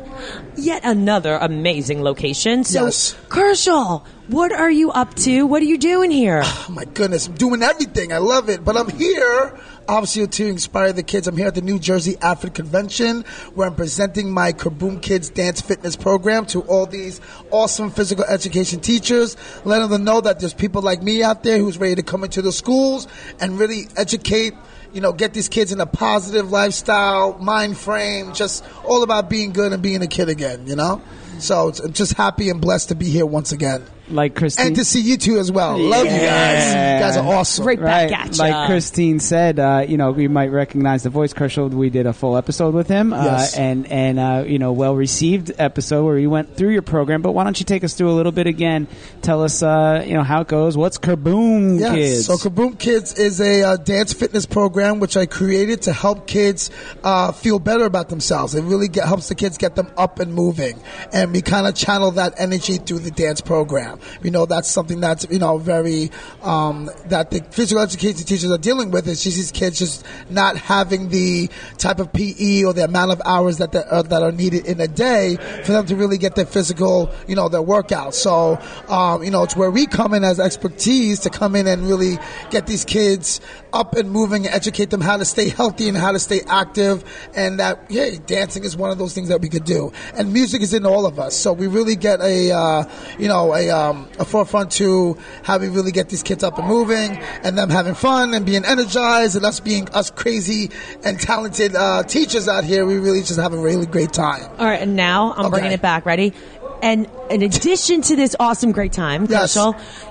[0.55, 2.63] yet another amazing location.
[2.63, 3.15] So, Yes.
[3.27, 5.45] Kershaw, what are you up to?
[5.45, 6.41] What are you doing here?
[6.43, 8.13] Oh my goodness, I'm doing everything.
[8.13, 8.63] I love it.
[8.63, 11.27] But I'm here, obviously, to inspire the kids.
[11.27, 15.61] I'm here at the New Jersey Athlete Convention where I'm presenting my Kerboom Kidz Dance
[15.61, 17.21] Fitness program to all these
[17.51, 21.77] awesome physical education teachers, letting them know that there's people like me out there who's
[21.77, 23.07] ready to come into the schools
[23.39, 24.53] and really educate.
[24.93, 29.51] You know, get these kids in a positive lifestyle, mind frame, just all about being
[29.51, 31.01] good and being a kid again, you know?
[31.39, 33.83] So I'm just happy and blessed to be here once again.
[34.07, 34.67] Like Christine.
[34.67, 35.77] And to see you two as well.
[35.79, 36.67] Love you guys.
[36.67, 37.65] You guys are awesome.
[37.65, 38.43] Right back Right, at ya.
[38.43, 41.33] like Christine said, uh, you know, we might recognize the voice.
[41.33, 43.57] Kershaw, we did a full episode with him, Yes.
[43.57, 47.21] uh, and and uh, you know, well received episode where he went through your program.
[47.23, 48.87] But why don't you take us through a little bit again?
[49.23, 50.77] Tell us, uh, you know, how it goes.
[50.77, 51.95] What's Kerboom Yes.
[51.95, 52.23] Kidz?
[52.39, 56.69] So Kerboom Kidz is a uh, dance fitness program which I created to help kids
[57.03, 58.53] uh, feel better about themselves.
[58.53, 60.79] It really get, helps the kids get them up and moving,
[61.11, 63.94] and we kind of channel that energy through the dance program.
[64.23, 66.11] You know, that's something that's you know very
[66.43, 70.57] um, that the physical education teachers are dealing with is just these kids just not
[70.57, 74.31] having the type of PE or the amount of hours that the, uh, that are
[74.31, 78.15] needed in a day for them to really get their physical, you know, their workout.
[78.15, 81.83] So, um, you know, it's where we come in as expertise to come in and
[81.83, 82.17] really
[82.49, 83.41] get these kids
[83.73, 87.03] up and moving, educate them how to stay healthy and how to stay active,
[87.35, 90.61] and that hey, dancing is one of those things that we could do, and music
[90.61, 91.35] is in all of us.
[91.35, 92.83] So we really get a, uh,
[93.19, 96.67] you know, a, um, a forefront to how we really get these kids up and
[96.67, 100.71] moving, and them having fun and being energized, and us being us crazy
[101.03, 102.85] and talented uh, teachers out here.
[102.85, 104.43] We really just have a really great time.
[104.59, 105.49] All right, and now I'm Okay.
[105.51, 106.05] bringing it back.
[106.05, 106.33] Ready?
[106.81, 109.57] And in addition to this awesome, great time, Yes.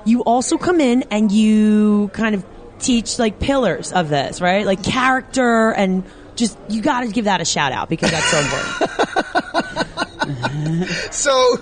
[0.05, 2.45] You also come in and you kind of
[2.81, 4.67] teach like pillars of this, right?
[4.67, 6.03] Like character and
[6.37, 9.84] just you got to give that a shout out because that's so important.
[11.11, 11.57] So,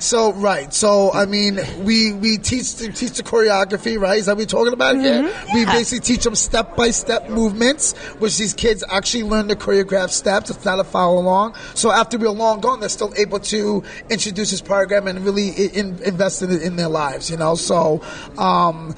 [0.00, 0.72] so right.
[0.72, 4.18] So I mean, we we teach the, teach the choreography, right?
[4.18, 5.22] Is that we're talking about here?
[5.54, 5.72] We Yeah.
[5.72, 10.50] basically teach them step by step movements, which these kids actually learn the choreographed steps.
[10.50, 11.54] It's not a follow along.
[11.74, 16.02] So after we're long gone, they're still able to introduce this program and really in,
[16.02, 17.30] invest in it in their lives.
[17.30, 18.00] You know, so.
[18.38, 18.94] Um,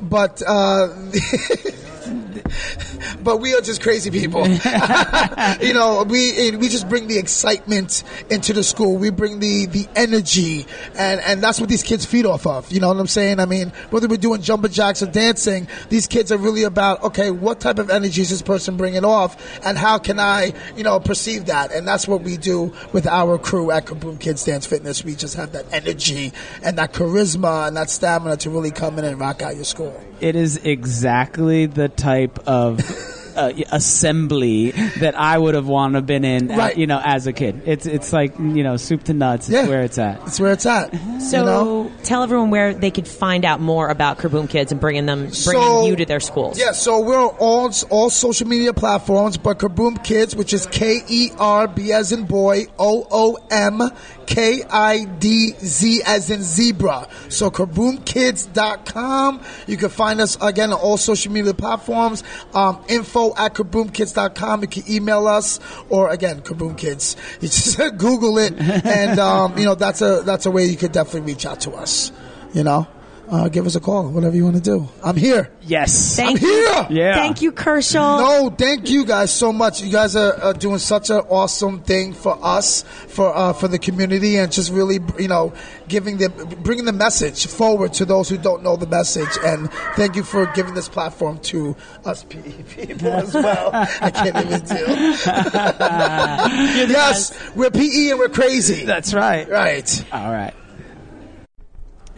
[0.00, 0.88] but uh,
[3.22, 4.46] but we are just crazy people.
[5.60, 8.96] you know, we we just bring the excitement into the school.
[8.96, 10.66] We bring the the energy,
[10.96, 12.70] and and that's what these kids feed off of.
[12.70, 13.40] You know what I'm saying?
[13.40, 17.30] I mean, whether we're doing jumper jacks or dancing, these kids are really about okay,
[17.30, 21.00] what type of energy is this person bringing off, and how can I, you know,
[21.00, 21.72] perceive that?
[21.72, 25.04] And that's what we do with our crew at Kerboom Kidz Dance Fitness.
[25.04, 29.04] We just have that energy and that charisma and that stamina to really come in
[29.04, 30.05] and rock out your school.
[30.20, 32.80] It is exactly the type of
[33.36, 36.76] uh, assembly that I would have wanted to been in, uh, Right.
[36.78, 37.62] you know, as a kid.
[37.66, 39.48] It's it's like you know, soup to nuts.
[39.48, 39.66] It's Yeah.
[39.68, 40.20] where it's at.
[40.20, 40.90] That's where it's at.
[41.20, 41.90] So you know?
[42.02, 45.32] tell everyone where they could find out more about Kerboom Kidz and bringing them, bringing
[45.34, 46.58] So- you to their schools.
[46.58, 51.02] Yeah, so we're on all, all social media platforms, but Kerboom Kidz, which is K
[51.06, 53.82] E R B as in boy, O O M
[54.26, 57.08] K I D Z as in zebra.
[57.28, 59.40] So kerboomkidz.com.
[59.66, 62.24] You can find us again on all social media platforms.
[62.54, 64.62] Um, info at kerboomkidz.com.
[64.62, 67.16] You can email us or again, Kerboom Kidz.
[67.46, 70.92] You just Google it and, um, you know, that's a, that's a way you could
[70.92, 72.12] definitely reach out to us,
[72.52, 72.86] you know?
[73.28, 74.88] Uh, give us a call, whatever you want to do.
[75.02, 75.50] I'm here.
[75.62, 76.14] Yes.
[76.14, 76.48] Thank I'm you.
[76.48, 76.86] here.
[76.90, 77.14] Yeah.
[77.14, 78.18] Thank you, Kershaw.
[78.18, 79.82] No, thank you guys so much.
[79.82, 83.80] You guys are, are doing such an awesome thing for us, for uh, for the
[83.80, 85.52] community, and just really, you know,
[85.88, 86.28] giving the
[86.62, 89.36] bringing the message forward to those who don't know the message.
[89.42, 93.70] And thank you for giving this platform to us PE people as well.
[93.72, 94.76] I can't even do.
[96.92, 98.84] yes, we're PE and we're crazy.
[98.84, 99.48] That's right.
[99.48, 100.04] Right.
[100.12, 100.54] All right.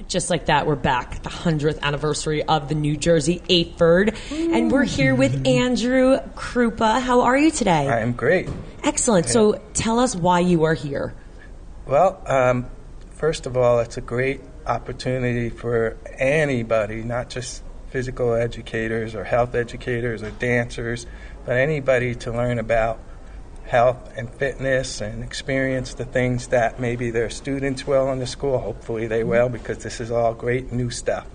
[0.08, 1.22] Just like that, we're back.
[1.22, 4.16] The 100th anniversary of the New Jersey AHPERD.
[4.32, 7.02] And we're here with Andrew Krupa.
[7.02, 7.86] How are you today?
[7.86, 8.48] I am great.
[8.82, 9.26] Excellent.
[9.26, 11.14] So tell us why you are here.
[11.84, 12.70] Well, um,
[13.10, 19.54] first of all, it's a great opportunity for anybody, not just physical educators or health
[19.54, 21.06] educators or dancers,
[21.44, 22.98] but anybody to learn about
[23.68, 28.58] health and fitness and experience the things that maybe their students will in the school.
[28.58, 29.30] Hopefully, they mm-hmm.
[29.30, 31.26] will, because this is all great new stuff.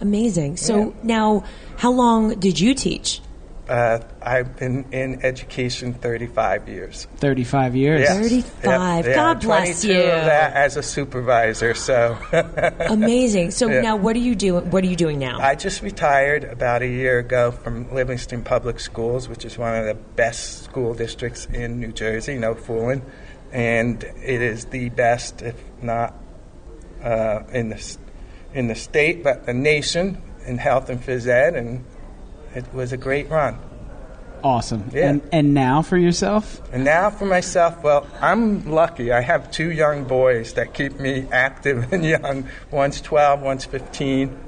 [0.00, 0.56] Amazing.
[0.58, 0.92] So Yeah.
[1.02, 1.44] now,
[1.78, 3.20] how long did you teach?
[3.68, 7.06] Uh, I've been in education 35 years.
[7.16, 8.00] Thirty-five years.
[8.00, 8.16] Yes.
[8.18, 9.06] 35.
[9.06, 9.14] Yep.
[9.14, 10.00] God bless 22 you.
[10.10, 12.16] Of that as a supervisor, so.
[12.88, 13.50] Amazing.
[13.50, 13.82] So Yeah.
[13.82, 14.70] now, what are you doing?
[14.70, 15.38] What are you doing now?
[15.38, 19.84] I just retired about a year ago from Livingston Public Schools, which is one of
[19.84, 23.02] the best school districts in New Jersey, no fooling.
[23.52, 26.14] And it is the best, if not
[27.02, 27.96] uh, in, the,
[28.54, 31.54] in the state, but the nation in health and phys ed.
[31.54, 31.84] And
[32.54, 33.58] it was a great run.
[34.42, 34.90] Awesome.
[34.92, 35.10] Yeah.
[35.10, 36.62] And and now for yourself.
[36.72, 39.12] And now for myself, well, I'm lucky.
[39.12, 42.48] I have two young boys that keep me active and young.
[42.70, 44.38] One's 12, one's 15.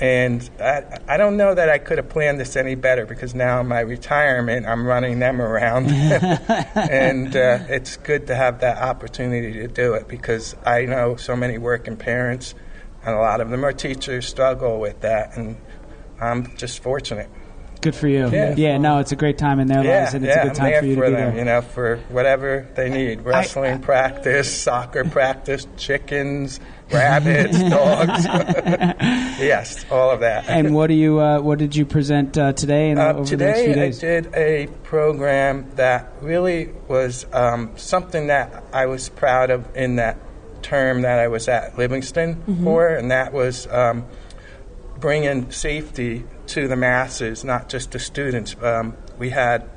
[0.00, 3.60] And I, I don't know that I could have planned this any better because now
[3.60, 5.86] in my retirement, I'm running them around.
[5.90, 11.36] and uh, it's good to have that opportunity to do it because I know so
[11.36, 12.56] many working parents,
[13.04, 15.36] and a lot of them are teachers, struggle with that.
[15.36, 15.58] And
[16.20, 17.30] I'm just fortunate.
[17.84, 18.30] Good for you.
[18.30, 18.54] Yeah.
[18.56, 20.54] Yeah, no, it's a great time in their Yeah, lives, and it's yeah, a good
[20.54, 21.38] time for you to for be them, there.
[21.38, 23.20] you know, for whatever they need.
[23.20, 28.24] Wrestling practice, soccer practice, chickens, rabbits, dogs.
[29.38, 30.48] yes, all of that.
[30.48, 31.20] And what do you?
[31.20, 33.90] Uh, what did you present uh, today and Uh, over the next few today I
[33.90, 40.16] did a program that really was um, something that I was proud of in that
[40.62, 44.06] term that I was at Livingston for, and that was um,
[44.98, 48.54] bringing safety to the masses, not just to students.
[48.62, 49.68] Um, we had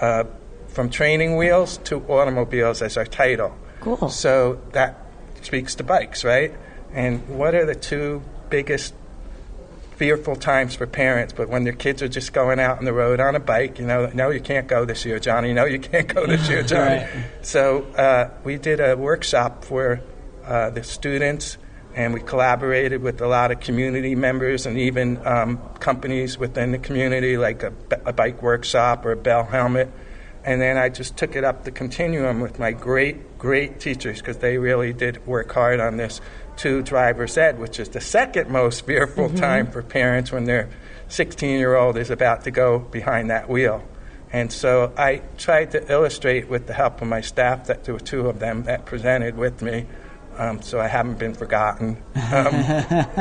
[0.00, 0.24] uh,
[0.68, 3.52] from training wheels to automobiles as our title.
[3.80, 4.08] Cool.
[4.10, 4.96] So that
[5.42, 6.54] speaks to bikes, right?
[6.92, 8.94] And what are the two biggest
[9.96, 13.18] fearful times for parents, but when their kids are just going out on the road
[13.18, 15.52] on a bike, you know, no, you can't go this year, Johnny.
[15.52, 17.02] No, you can't go this year, Johnny.
[17.02, 17.08] Right.
[17.42, 20.00] So uh, we did a workshop for
[20.44, 21.58] uh, the students,
[22.00, 26.78] and we collaborated with a lot of community members and even um, companies within the
[26.78, 27.74] community, like a,
[28.06, 29.90] a bike workshop or a Bell Helmet.
[30.42, 34.38] And then I just took it up the continuum with my great, great teachers because
[34.38, 36.22] they really did work hard on this
[36.56, 40.70] to driver's ed, which is the second most fearful time for parents when their
[41.08, 43.86] 16 year old is about to go behind that wheel.
[44.32, 48.00] And so I tried to illustrate with the help of my staff, that there were
[48.00, 49.84] two of them that presented with me,
[50.40, 52.02] um, so I haven't been forgotten.
[52.14, 52.52] Um,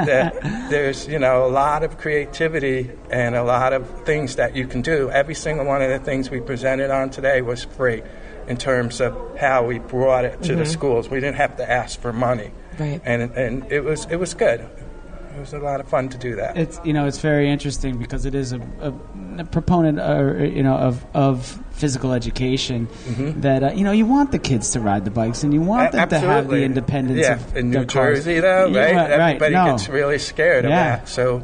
[0.05, 4.65] that there's, you know, a lot of creativity and a lot of things that you
[4.67, 5.09] can do.
[5.09, 8.03] Every single one of the things we presented on today was free
[8.47, 11.09] in terms of how we brought it to the schools.
[11.09, 12.51] We didn't have to ask for money.
[12.79, 13.01] Right.
[13.03, 14.61] And, and it, was, it was good.
[14.61, 16.57] It was a lot of fun to do that.
[16.57, 18.93] It's you know it's very interesting because it is a, a,
[19.37, 22.87] a proponent or you know of of physical education
[23.41, 25.93] that uh, you know you want the kids to ride the bikes and you want
[25.93, 26.09] Mm-hmm.
[26.09, 27.33] Them to have the independence yeah.
[27.35, 28.19] of in New cars.
[28.19, 28.95] Jersey, though, Yeah, right?
[28.95, 29.65] right, Everybody no.
[29.71, 31.07] gets really scared of that.
[31.07, 31.39] So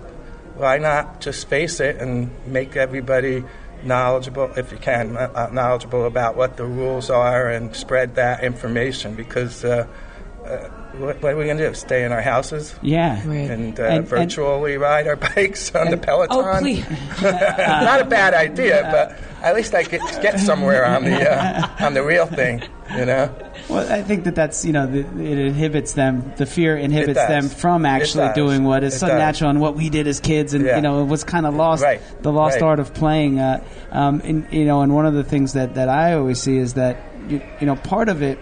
[0.56, 3.44] why not just face it and make everybody
[3.84, 8.44] knowledgeable, if you can, uh, uh, knowledgeable about what the rules are and spread that
[8.44, 9.64] information because.
[9.64, 9.88] Uh,
[10.46, 10.70] uh,
[11.00, 11.74] what, what are we going to do?
[11.74, 13.50] Stay in our houses yeah Right.
[13.50, 16.38] and, uh, And- and- virtually ride our bikes on the Peloton?
[16.38, 16.86] Oh, please.
[17.22, 21.94] Not a bad idea, but at least I could get somewhere on the uh, on
[21.94, 22.64] the real thing,
[22.98, 23.30] you know.
[23.70, 26.34] Well, I think that that's you know the, it inhibits them.
[26.38, 29.18] The fear inhibits them from actually doing what is It so does.
[29.18, 30.78] natural and what we did as kids, and Yeah.
[30.78, 32.02] you know it was kind of lost Right.
[32.22, 32.64] the lost Right.
[32.64, 33.40] art of playing.
[33.40, 36.58] Uh, um, and you know, and one of the things that that I always see
[36.58, 36.98] is that
[37.30, 38.40] you, you know part of it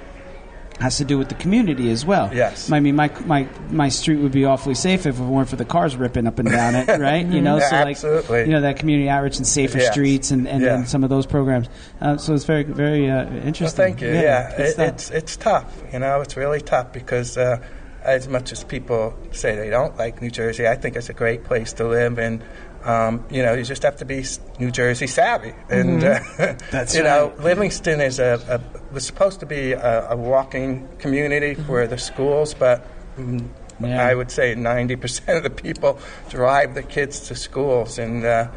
[0.80, 2.30] has to do with the community as well.
[2.34, 2.72] Yes.
[2.72, 5.66] I mean, my my my street would be awfully safe if it weren't for the
[5.66, 7.26] cars ripping up and down it, right?
[7.26, 8.40] You know, Yeah, so like absolutely.
[8.42, 9.92] you know that community outreach and safer Yes.
[9.92, 10.76] streets and, and, Yeah.
[10.76, 11.70] and some of those programs.
[12.02, 13.86] Uh, so it's very very uh, Well, interesting.
[13.86, 14.10] thank you.
[14.14, 15.72] Yeah, good It, it's it's tough.
[15.94, 17.60] You know, it's really tough because uh,
[18.04, 21.44] as much as people say they don't like New Jersey, I think it's a great
[21.46, 22.44] place to live, and
[22.84, 24.26] um, you know, you just have to be
[24.60, 25.54] New Jersey savvy.
[25.70, 26.20] And uh,
[26.72, 27.32] That's you know.
[27.40, 28.60] Livingston is a, a
[28.94, 32.86] was supposed to be a, a walking community for the schools, but.
[33.18, 33.48] mm,
[33.82, 34.08] Yeah.
[34.10, 35.98] I would say 90% of the people
[36.30, 38.48] drive their kids to schools, and uh,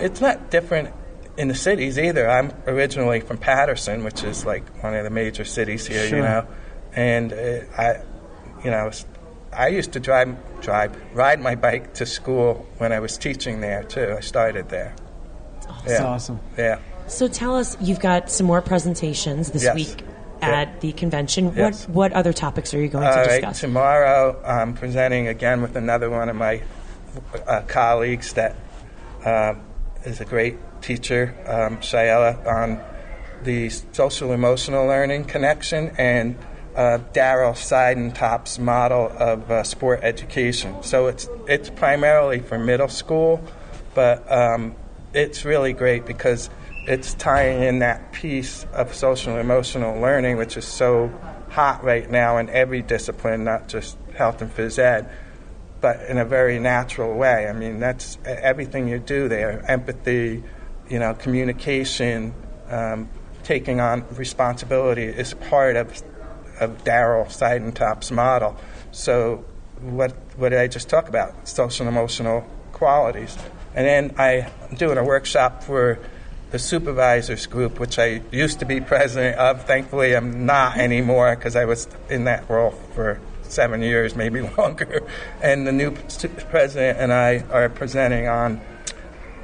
[0.00, 0.88] it's not different
[1.36, 2.24] in the cities either.
[2.28, 6.18] I'm originally from Paterson, which is like one of the major cities here, Sure.
[6.18, 6.46] you know,
[6.96, 7.36] and uh,
[7.76, 7.88] I,
[8.64, 8.90] you know,
[9.52, 13.82] I used to drive, drive, ride my bike to school when I was teaching there
[13.84, 14.14] too.
[14.16, 14.94] I started there.
[15.84, 16.06] That's Yeah.
[16.06, 16.40] awesome.
[16.56, 16.78] Yeah.
[17.12, 19.74] So tell us, you've got some more presentations this Yes.
[19.74, 20.02] week
[20.40, 20.48] Yeah.
[20.62, 21.52] at the convention.
[21.54, 21.86] Yes.
[21.86, 23.40] What what other topics are you going All to right.
[23.42, 23.60] discuss?
[23.60, 26.62] Tomorrow, I'm presenting again with another one of my
[27.46, 28.56] uh, colleagues that
[29.26, 29.54] uh,
[30.04, 32.80] is a great teacher, um, Shayela, on
[33.44, 36.36] the social emotional learning connection and
[36.74, 40.82] uh, Daryl Siedentop's model of uh, sport education.
[40.82, 43.42] So it's it's primarily for middle school,
[43.94, 44.74] but um,
[45.12, 46.48] it's really great because
[46.86, 51.12] it's tying in that piece of social emotional learning, which is so
[51.50, 55.08] hot right now in every discipline, not just health and phys ed,
[55.80, 57.46] but in a very natural way.
[57.46, 60.42] I mean, that's everything you do there empathy,
[60.88, 62.34] you know, communication,
[62.68, 63.08] um,
[63.42, 66.02] taking on responsibility is part of,
[66.60, 68.56] of Daryl Siedentop's model.
[68.92, 69.44] So,
[69.80, 71.48] what, what did I just talk about?
[71.48, 73.36] Social and emotional qualities.
[73.74, 75.98] And then I'm doing a workshop for
[76.52, 79.64] the supervisors group, which I used to be president of.
[79.64, 85.02] Thankfully, I'm not anymore because I was in that role for seven years, maybe longer.
[85.42, 85.92] And the new
[86.50, 88.60] president and I are presenting on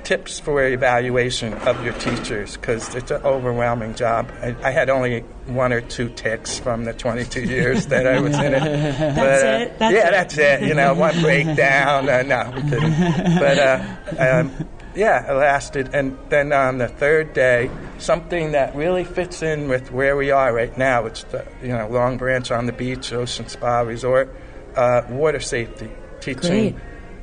[0.04, 4.30] tips for evaluation of your teachers because it's an overwhelming job.
[4.40, 8.34] I, I, had only one or two ticks from the 22 years that I was
[8.38, 8.60] in it.
[8.98, 9.78] But, that's uh, it.
[9.78, 10.10] That's yeah, it.
[10.12, 10.62] that's it.
[10.62, 12.08] You know, one breakdown.
[12.08, 13.38] Uh, no, I'm kidding.
[13.38, 14.68] But uh, um,
[14.98, 15.90] yeah, it lasted.
[15.94, 20.52] And then on the third day, something that really fits in with where we are
[20.52, 21.06] right now.
[21.06, 24.34] It's the you know Long Branch on the beach, Ocean Spa Resort,
[24.76, 25.90] uh, water safety,
[26.20, 26.72] teaching.
[26.72, 26.76] Great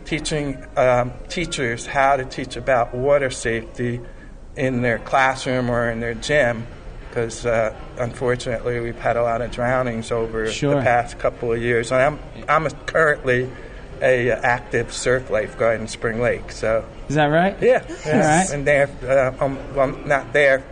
[0.05, 3.99] teaching um, teachers how to teach about water safety
[4.55, 6.65] in their classroom or in their gym
[7.09, 10.75] because uh, unfortunately we've had a lot of drownings over sure.
[10.75, 11.91] the past couple of years.
[11.91, 13.49] And I'm I'm currently
[14.01, 16.51] a uh, active surf lifeguard in Spring Lake.
[16.51, 17.55] So is that right?
[17.61, 18.05] Yeah, yes.
[18.05, 18.49] all right.
[18.51, 20.63] And there, uh, I'm, well, I'm not there.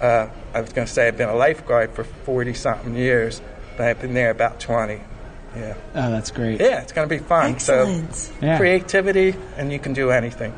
[0.00, 3.40] Uh, I was going to say I've been a lifeguard for forty something years,
[3.76, 5.00] but I've been there about twenty.
[5.54, 5.74] Yeah.
[5.94, 6.60] Oh, that's great.
[6.60, 7.52] Yeah, it's going to be fun.
[7.52, 8.14] Excellent.
[8.14, 8.58] So, yeah.
[8.58, 10.52] creativity, and you can do anything.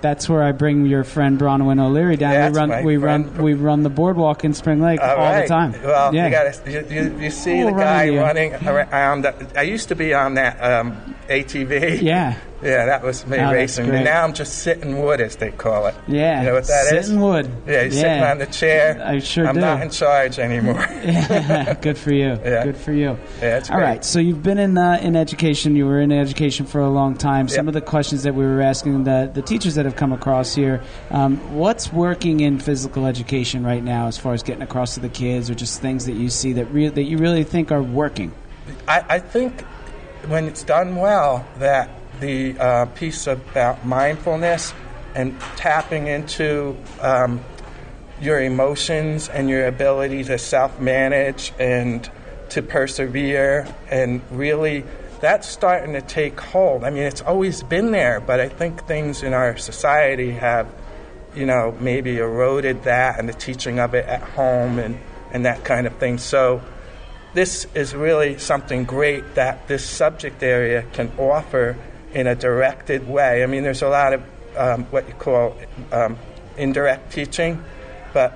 [0.00, 2.32] That's where I bring your friend Bronwyn O'Leary down.
[2.32, 3.26] Yeah, we run, we friend.
[3.32, 5.42] run, we run the boardwalk in Spring Lake all, all right.
[5.42, 5.72] the time.
[5.72, 6.26] Well, yeah.
[6.26, 9.26] you, gotta, you, you, you see We'll the guy running running around.
[9.56, 12.00] I used to be on that um, ATV.
[12.02, 12.38] Yeah.
[12.62, 13.88] Yeah, that was me Oh, racing.
[13.88, 15.94] And now I'm just sitting wood, as they call it.
[16.06, 16.40] Yeah.
[16.40, 17.06] You know what that is?
[17.06, 17.50] Sitting wood.
[17.66, 19.02] Yeah, you're sitting on the chair.
[19.02, 19.60] I sure I'm do.
[19.62, 20.84] not in charge anymore.
[21.80, 22.38] Good for you.
[22.44, 22.64] Yeah.
[22.64, 23.16] Good for you.
[23.40, 23.84] Yeah, it's All great.
[23.86, 24.04] right.
[24.04, 25.74] So you've been in uh, in education.
[25.74, 27.48] You were in education for a long time.
[27.48, 27.68] Some Yep.
[27.68, 30.82] of the questions that we were asking the the teachers that have come across here.
[31.10, 35.08] Um, what's working in physical education right now, as far as getting across to the
[35.08, 38.32] kids, or just things that you see that re- that you really think are working?
[38.86, 39.62] I, I think
[40.28, 41.88] when it's done well, that
[42.20, 44.72] the uh, piece about mindfulness
[45.14, 47.40] and tapping into um,
[48.20, 52.10] your emotions and your ability to self manage and
[52.50, 54.84] to persevere and really
[55.20, 56.82] that's starting to take hold.
[56.82, 60.66] I mean, it's always been there, but I think things in our society have,
[61.34, 64.98] you know, maybe eroded that and the teaching of it at home and,
[65.30, 66.18] and that kind of thing.
[66.18, 66.62] So,
[67.32, 71.76] this is really something great that this subject area can offer
[72.12, 73.42] in a directed way.
[73.42, 74.22] I mean, there's a lot of
[74.56, 75.56] um, what you call
[75.92, 76.18] um,
[76.56, 77.62] indirect teaching,
[78.12, 78.32] but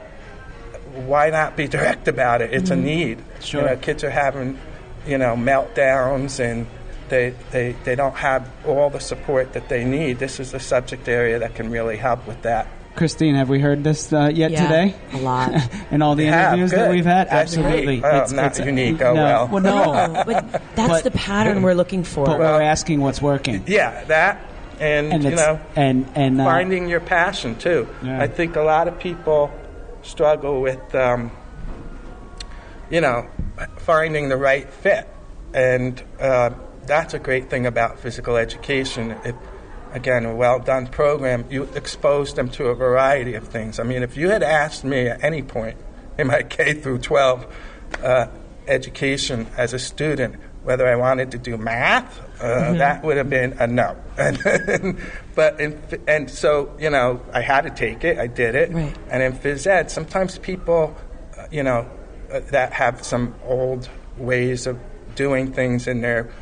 [0.95, 2.53] why not be direct about it?
[2.53, 3.23] It's a need.
[3.41, 3.63] Sure.
[3.63, 4.59] You know, kids are having,
[5.07, 6.67] you know, meltdowns and
[7.09, 10.19] they, they, they don't have all the support that they need.
[10.19, 12.69] This is a subject area that can really help with that.
[12.95, 14.95] Christine, have we heard this uh, yet Yeah, today?
[15.13, 15.53] a lot.
[15.91, 18.01] In all the Yeah, interviews that we've had, That's absolutely.
[18.01, 18.03] great.
[18.03, 19.03] Well, not unique.
[19.03, 19.61] Oh, no, well.
[19.61, 20.07] no.
[20.13, 22.25] No, but that's But- the pattern we're looking for.
[22.27, 24.41] but we're asking what's working, Yeah, that
[24.81, 27.89] and, and you know and and uh, finding your passion too.
[28.03, 28.21] Yeah.
[28.21, 29.53] I think a lot of people
[30.03, 31.31] struggle with, um,
[32.91, 33.29] you know,
[33.79, 35.09] finding the right fit,
[35.53, 36.51] and uh,
[36.87, 39.13] that's a great thing about physical education.
[39.25, 39.35] If
[39.95, 43.79] again, a well done program, you expose them to a variety of things.
[43.79, 45.79] I mean, if you had asked me at any point
[46.19, 47.57] in my K through 12
[48.03, 48.27] uh,
[48.67, 53.53] education as a student whether I wanted to do math, uh, that would have been
[53.59, 53.97] a no.
[54.17, 54.99] And,
[55.35, 55.79] but in,
[56.09, 58.19] and so you know, I had to take it.
[58.19, 58.73] I did it.
[58.73, 58.97] Right.
[59.11, 60.97] And in phys ed, sometimes people,
[61.37, 61.89] uh, you know,
[62.33, 64.79] uh, that have some old ways of
[65.15, 66.33] doing things in their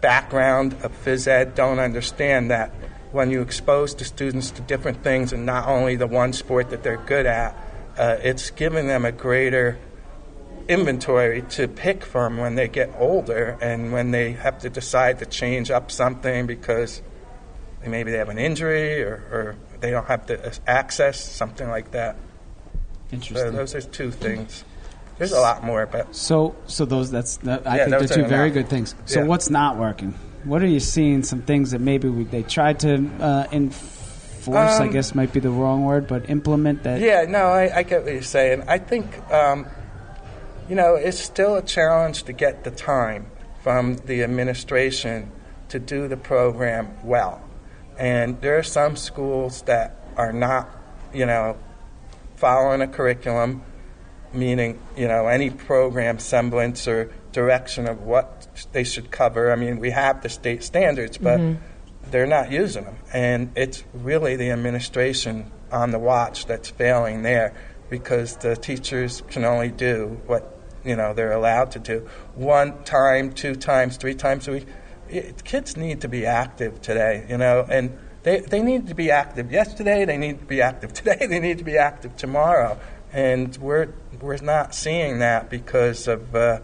[0.00, 2.72] background of phys ed don't understand that
[3.14, 6.82] when you expose the students to different things and not only the one sport that
[6.82, 7.56] they're good at,
[7.96, 9.78] uh, it's giving them a greater
[10.68, 15.26] inventory to pick from when they get older and when they have to decide to
[15.26, 17.02] change up something because
[17.86, 22.16] maybe they have an injury or, or they don't have the access, something like that.
[23.10, 23.52] So interesting.
[23.52, 24.64] those are two things.
[25.18, 28.24] There's a lot more, but So, so those that's that, I Yeah, think they're two
[28.26, 28.54] very enough.
[28.54, 28.96] good things.
[29.04, 29.26] So, Yeah.
[29.26, 30.14] what's not working?
[30.44, 31.22] What are you seeing?
[31.22, 34.80] Some things that maybe we, they tried to uh, enforce.
[34.80, 37.00] I Um, guess might be the wrong word, but implement that.
[37.00, 38.64] Yeah, no, I, I get what you're saying.
[38.68, 39.66] I think, um,
[40.68, 43.26] you know, it's still a challenge to get the time
[43.62, 45.30] from the administration
[45.70, 47.42] to do the program well.
[47.98, 50.68] And there are some schools that are not,
[51.14, 51.56] you know,
[52.36, 53.62] following a curriculum,
[54.34, 59.52] meaning, you know, any program semblance or direction of what they should cover.
[59.52, 61.40] I mean, we have the state standards, but
[62.10, 62.96] they're not using them.
[63.12, 67.54] And it's really the administration on the watch that's failing there
[67.90, 72.08] because the teachers can only do what, you know, they're allowed to do.
[72.34, 74.66] One time, two times, three times a week.
[75.08, 79.10] It, kids need to be active today, you know, and they, they need to be
[79.10, 82.78] active yesterday, they need to be active today, they need to be active tomorrow.
[83.12, 86.60] And we're, we're not seeing that because of, uh,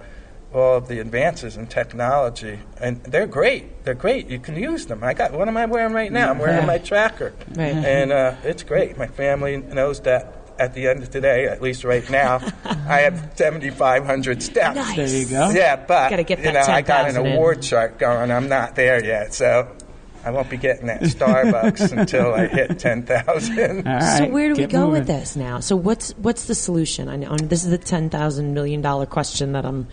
[0.52, 3.84] all of the advances in technology, and they're great.
[3.84, 4.28] They're great.
[4.28, 5.04] You can use them.
[5.04, 6.30] I got what am I wearing right now?
[6.30, 7.74] I'm wearing my tracker, Right.
[7.74, 8.96] and uh, it's great.
[8.98, 10.36] My family knows that.
[10.58, 14.76] At the end of today, at least right now, I have 7,500 steps.
[14.76, 14.94] Nice.
[14.96, 15.48] There you go.
[15.50, 17.32] Yeah, but Gotta get you that know, I got an 10,000 in.
[17.32, 18.30] award chart going.
[18.30, 19.74] I'm not there yet, so
[20.22, 23.88] I won't be getting that Starbucks until I hit 10,000.
[23.88, 24.92] All So where do we go moving.
[24.98, 25.60] with this now?
[25.60, 27.08] So what's what's the solution?
[27.08, 29.88] I know this is the ten thousand million dollar question that I'm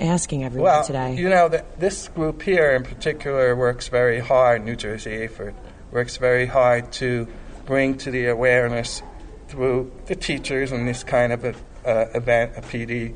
[0.00, 1.14] asking everyone Well, today.
[1.14, 5.54] you know, the, this group here in particular works very hard, New Jersey AHPERD,
[5.90, 7.26] works very hard to
[7.66, 9.02] bring to the awareness
[9.48, 13.14] through the teachers in this kind of a, uh, event, a PD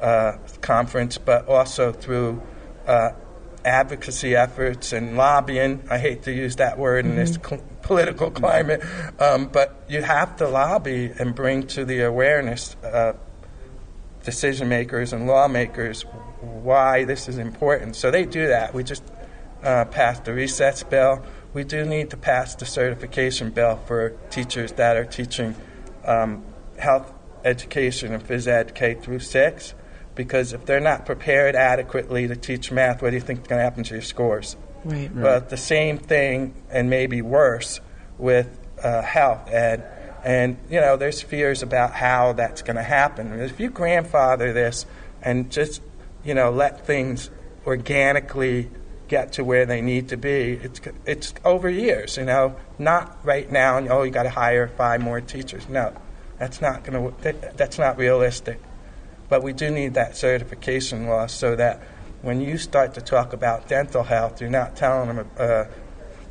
[0.00, 2.42] uh, conference, but also through
[2.86, 3.10] uh,
[3.64, 5.82] advocacy efforts and lobbying.
[5.90, 8.82] I hate to use that word in this cl- political climate,
[9.20, 13.12] um, but you have to lobby and bring to the awareness uh,
[14.22, 16.02] decision makers and lawmakers
[16.40, 17.96] why this is important.
[17.96, 18.74] So they do that.
[18.74, 19.02] We just
[19.62, 21.22] uh, passed the recess bill.
[21.54, 25.54] We do need to pass the certification bill for teachers that are teaching
[26.04, 26.44] um,
[26.78, 27.12] health
[27.44, 29.74] education and phys ed K through six.
[30.14, 33.58] Because if they're not prepared adequately to teach math, what do you think is going
[33.58, 34.56] to happen to your scores?
[34.84, 35.22] right.
[35.22, 37.80] But the same thing, and maybe worse,
[38.18, 39.88] with uh, health ed.
[40.24, 43.40] And, you know, there's fears about how that's going to happen.
[43.40, 44.86] If you grandfather this
[45.20, 45.82] and just,
[46.24, 47.30] you know, let things
[47.66, 48.70] organically
[49.08, 53.50] get to where they need to be, it's, it's over years, you know, not right
[53.50, 55.68] now, and oh, you got to hire five more teachers.
[55.68, 55.92] No,
[56.38, 58.60] that's not going to, that, that's not realistic.
[59.28, 61.82] But we do need that certification law so that
[62.22, 65.64] when you start to talk about dental health, you're not telling them uh,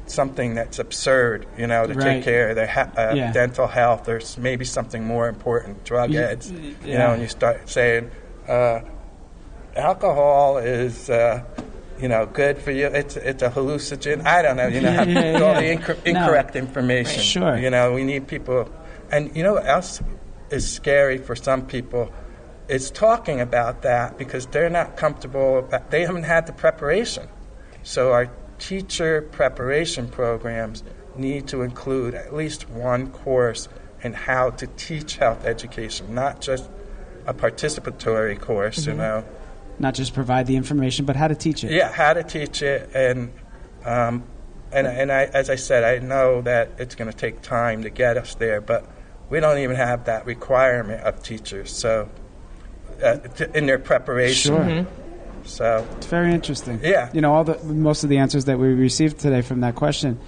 [0.08, 2.04] something that's absurd, you know, to Right.
[2.16, 3.32] take care of their ha- uh, Yeah.
[3.32, 4.04] dental health.
[4.06, 6.36] There's maybe something more important, drug Yeah,
[6.84, 8.12] you know, and you start saying,
[8.48, 8.80] uh,
[9.76, 11.10] alcohol is.
[11.10, 11.42] Uh,
[12.00, 12.88] you know, good for you.
[12.88, 14.26] It's it's a hallucinogen.
[14.26, 14.66] I don't know.
[14.66, 15.96] You know, Yeah, all the No.
[16.04, 17.22] incorrect information.
[17.22, 17.56] Sure.
[17.56, 18.68] You know, we need people,
[19.12, 20.02] and you know what else
[20.50, 22.12] is scary for some people
[22.68, 25.60] It's talking about that because they're not comfortable.
[25.60, 27.28] About, they haven't had the preparation.
[27.84, 28.30] So our
[28.62, 30.84] teacher preparation programs
[31.16, 33.68] need to include at least one course
[34.04, 36.70] in how to teach health education, not just
[37.26, 38.86] a participatory course.
[38.86, 39.26] You know.
[39.80, 41.72] Not just provide the information, but how to teach it.
[41.72, 43.34] Yeah, how to teach it, and
[43.84, 44.24] um,
[44.72, 47.90] and and I, as I said, I know that it's going to take time to
[47.90, 48.86] get us there, but
[49.30, 51.76] we don't even have that requirement of teachers.
[51.76, 52.10] So
[53.04, 54.88] uh, t- in their preparation, Sure.
[55.46, 56.80] So It's very interesting.
[56.84, 57.10] Yeah.
[57.14, 60.20] You know, all the most of the answers that we received today from that question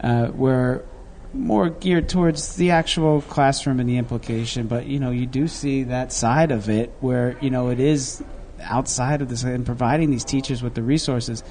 [0.00, 0.84] uh, were
[1.32, 5.84] more geared towards the actual classroom and the implication, but you know, you do see
[5.84, 8.22] that side of it where you know it is
[8.62, 11.42] outside of this and providing these teachers with the resources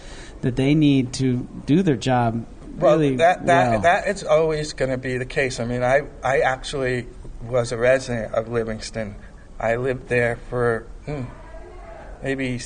[0.42, 2.46] that they need to do their job
[2.78, 3.80] well, really that that well.
[3.82, 5.60] that is always going to be the case.
[5.60, 7.08] I mean, I I actually
[7.44, 9.16] was a resident of Livingston.
[9.60, 11.24] I lived there for hmm,
[12.24, 12.60] maybe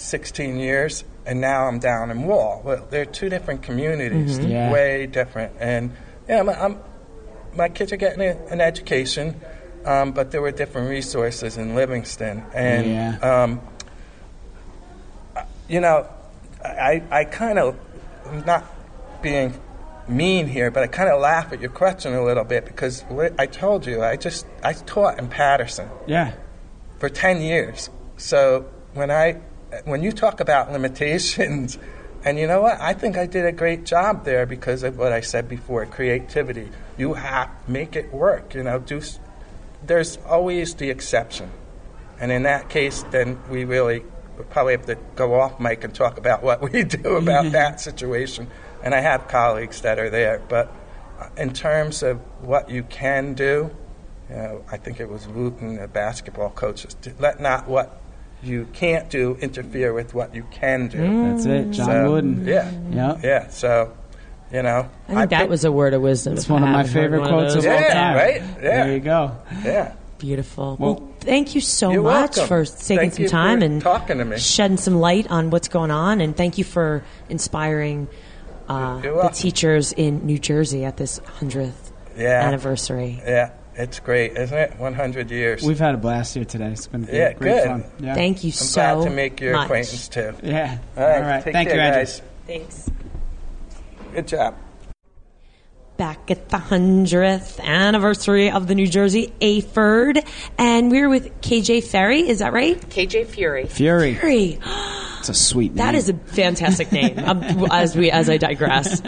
[0.00, 2.62] 16 years, and now I'm down in Wall.
[2.64, 4.72] Well, they're two different communities, Yeah.
[4.72, 5.54] way different.
[5.60, 5.92] And
[6.28, 6.78] yeah, my, I'm,
[7.54, 9.40] my kids are getting a, an education,
[9.84, 13.18] um, but there were different resources in Livingston, and Yeah.
[13.18, 13.60] um,
[15.68, 16.08] you know,
[16.64, 17.76] I I kind of
[18.26, 18.64] I'm not
[19.22, 19.54] being
[20.08, 23.04] mean here, but I kind of laugh at your question a little bit because
[23.38, 26.32] I told you I just I taught in Paterson yeah.
[26.98, 27.90] for 10 years.
[28.16, 29.40] So when I
[29.84, 31.78] when you talk about limitations
[32.24, 32.80] and you know what?
[32.80, 36.68] I think I did a great job there because of what I said before, creativity.
[36.98, 39.00] You have make it work, you know, do
[39.82, 41.50] there's always the exception.
[42.20, 44.04] And in that case then we really
[44.50, 48.48] probably have to go off mic and talk about what we do about that situation.
[48.82, 50.72] And I have colleagues that are there, but
[51.18, 53.70] uh, in terms of what you can do,
[54.28, 56.86] you know, I think it was Wooden, the basketball coach,
[57.18, 58.00] let not what
[58.42, 60.98] you can't do interfere with what you can do.
[61.32, 61.70] That's it.
[61.72, 62.46] John So, Wooden.
[62.46, 62.70] Yeah.
[62.90, 63.18] Yeah.
[63.22, 63.48] Yeah.
[63.48, 63.92] So,
[64.52, 66.34] you know, I think that picked- was a word of wisdom.
[66.34, 67.72] It's one of my favorite one of quotes of those.
[67.72, 68.16] all Yeah, time.
[68.16, 68.42] right?
[68.42, 68.84] Yeah.
[68.84, 69.32] There you go.
[69.64, 69.92] yeah.
[70.18, 70.76] Beautiful.
[70.78, 72.46] Well- Well, thank you so much welcome.
[72.46, 74.38] for taking Thank some you time for and talking to me.
[74.38, 76.20] shedding some light on what's going on.
[76.20, 78.08] And thank you for inspiring
[78.68, 82.40] uh, the teachers in New Jersey at this hundredth Yeah.
[82.46, 83.20] anniversary.
[83.26, 83.50] Yeah.
[83.82, 84.78] It's great, isn't it?
[84.78, 85.62] 100 years.
[85.62, 86.66] We've had a blast here today.
[86.72, 87.66] It's been great, Yeah, great good.
[87.66, 87.84] fun.
[88.00, 88.14] Yeah.
[88.14, 89.64] Thank you I'm so glad to make your much.
[89.64, 90.34] acquaintance too.
[90.42, 90.78] Yeah.
[90.96, 91.14] All right.
[91.16, 91.44] All right.
[91.44, 92.00] Take Thank care, you, Andrew.
[92.00, 92.22] guys.
[92.46, 92.90] Thanks.
[94.14, 94.54] Good job.
[95.96, 100.26] back at the 100th anniversary of the New Jersey AHPERD.
[100.56, 102.26] And we're with KJ Ferry.
[102.26, 102.80] Is that right?
[102.88, 103.66] KJ Fury.
[103.66, 104.14] Fury.
[104.14, 104.58] Ferry.
[105.20, 105.76] It's a sweet name.
[105.84, 107.18] That is a fantastic name.
[107.18, 109.02] um, as we as I digress.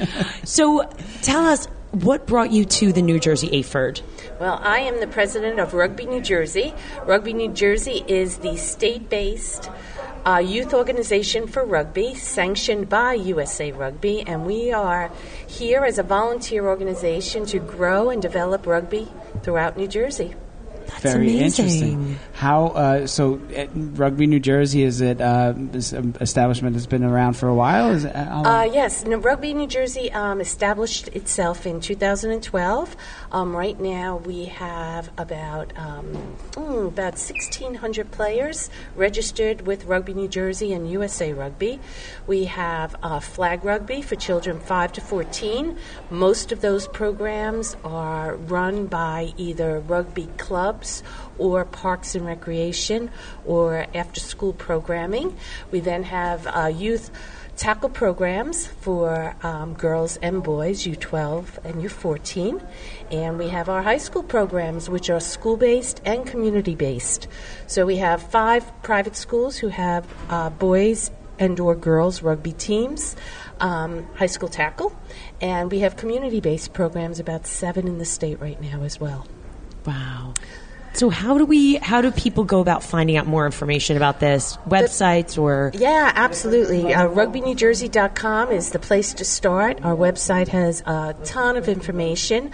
[0.44, 0.82] So,
[1.22, 4.02] tell us what brought you to the New Jersey AHPERD.
[4.42, 6.74] Well, I am the president of Rugby New Jersey.
[7.06, 9.70] Rugby New Jersey is the state based
[10.26, 15.12] uh, youth organization for rugby, sanctioned by USA Rugby, and we are
[15.46, 19.06] here as a volunteer organization to grow and develop rugby
[19.44, 20.34] throughout New Jersey.
[20.86, 21.64] That's Very amazing.
[21.64, 22.18] interesting.
[22.34, 23.40] How uh, so?
[23.56, 27.54] At Rugby New Jersey is it uh, this um, establishment has been around for a
[27.54, 27.90] while?
[27.90, 28.12] Is it.
[28.14, 32.96] Uh, yes, no, Rugby New Jersey um, established itself in 2012.
[33.32, 40.28] Um, right now, we have about um, mm, about 1,600 players registered with Rugby New
[40.28, 41.80] Jersey and USA Rugby.
[42.26, 45.78] We have uh, flag rugby for children 5 to 14.
[46.10, 51.02] Most of those programs are run by either rugby clubs
[51.38, 53.10] or parks and recreation
[53.46, 55.34] or after school programming.
[55.70, 57.10] We then have uh, youth
[57.56, 62.64] tackle programs for um, girls and boys, U12 and U14.
[63.10, 67.28] And we have our high school programs, which are school based and community based.
[67.66, 73.16] So we have five private schools who have uh, boys and or girls rugby teams,
[73.60, 74.96] um, high school tackle,
[75.40, 79.26] and we have community based programs, about seven in the state right now as well.
[79.84, 80.34] Wow.
[80.94, 84.58] So how do we how do people go about finding out more information about this?
[84.68, 86.92] Websites or Yeah, absolutely.
[86.92, 89.82] Uh, RugbyNewJersey.com is the place to start.
[89.84, 92.52] Our website has a ton of information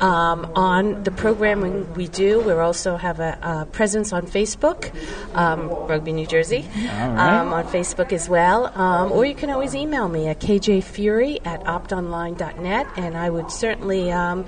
[0.00, 2.40] um, on the programming we do.
[2.40, 4.94] We also have a, a presence on Facebook,
[5.34, 7.40] um, Rugby New Jersey, right.
[7.40, 8.66] um, on Facebook as well.
[8.78, 14.12] Um, or you can always email me at kjfury at optonline.net, and I would certainly
[14.12, 14.46] um,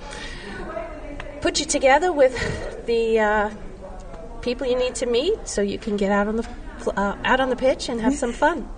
[1.42, 3.50] put you together with the uh,
[4.40, 6.48] people you need to meet so you can get out on the
[6.96, 8.68] uh, out on the pitch and have some fun.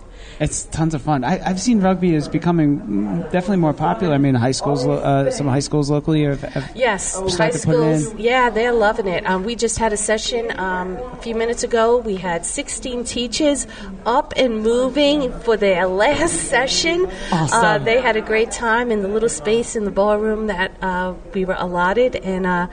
[0.40, 1.22] It's tons of fun.
[1.24, 4.14] I, I've seen rugby is becoming definitely more popular.
[4.14, 7.66] I mean, high schools, uh, some high schools locally have, have Yes, high started to
[7.66, 8.20] put it schools.
[8.20, 9.24] Yeah, they're loving it.
[9.26, 11.98] Um, we just had a session um, a few minutes ago.
[11.98, 13.66] We had 16 teachers
[14.06, 17.06] up and moving for their last session.
[17.30, 17.64] Awesome.
[17.64, 21.14] Uh, they had a great time in the little space in the ballroom that uh,
[21.32, 22.68] we were allotted, and uh,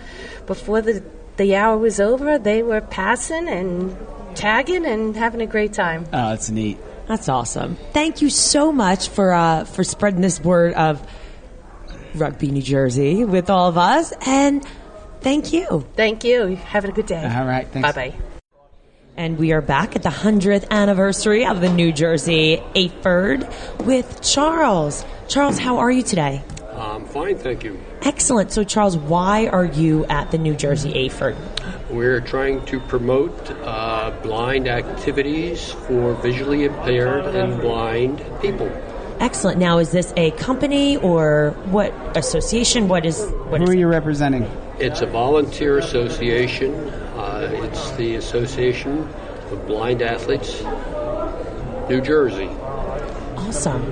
[0.48, 1.04] before the
[1.38, 3.98] the hour was over, they were passing and
[4.36, 6.06] tagging and having a great time.
[6.14, 6.78] Oh, it's neat.
[7.12, 7.76] That's awesome.
[7.92, 11.06] Thank you so much for uh, for spreading this word of
[12.16, 14.66] rugby New Jersey with all of us and
[15.20, 15.86] thank you.
[15.98, 16.56] Thank you.
[16.56, 17.22] Having a good day.
[17.22, 17.92] All right, thanks.
[17.92, 18.18] Bye bye.
[19.18, 25.04] And we are back at the 100th anniversary of the New Jersey AHPERD with Charles.
[25.28, 26.42] Charles, how are you today?
[26.82, 27.80] Um, fine, thank you.
[28.02, 28.52] Excellent.
[28.52, 31.36] So, Charles, why are you at the New Jersey AHPERD?
[31.92, 38.68] We're trying to promote uh, blind activities for visually impaired and blind people.
[39.20, 39.60] Excellent.
[39.60, 42.88] Now, is this a company or what association?
[42.88, 43.20] What is
[43.50, 43.80] what Who is are it?
[43.80, 44.44] you representing?
[44.80, 46.74] It's a volunteer association.
[46.74, 49.08] Uh, it's the Association
[49.52, 50.64] of Blind Athletes,
[51.88, 52.50] New Jersey.
[53.38, 53.84] Awesome.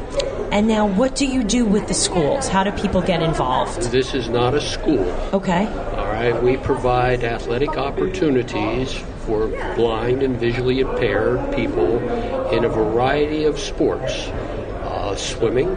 [0.51, 2.47] And now, what do you do with the schools?
[2.47, 3.81] How do people get involved?
[3.91, 5.03] This is not a school.
[5.31, 5.67] Okay.
[5.67, 8.93] All right, we provide athletic opportunities
[9.25, 11.99] for blind and visually impaired people
[12.49, 14.27] in a variety of sports
[14.89, 15.67] uh, swimming,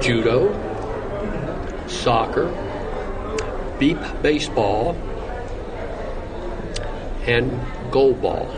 [0.00, 0.52] judo,
[1.88, 2.46] soccer,
[3.80, 4.94] beep baseball,
[7.26, 7.50] and
[7.90, 8.48] goalball.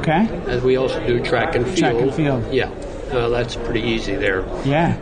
[0.00, 0.26] Okay.
[0.48, 1.78] And we also do track and field.
[1.78, 2.52] Track and field.
[2.52, 2.70] Yeah,
[3.10, 4.44] uh, that's pretty easy there.
[4.64, 4.96] Yeah.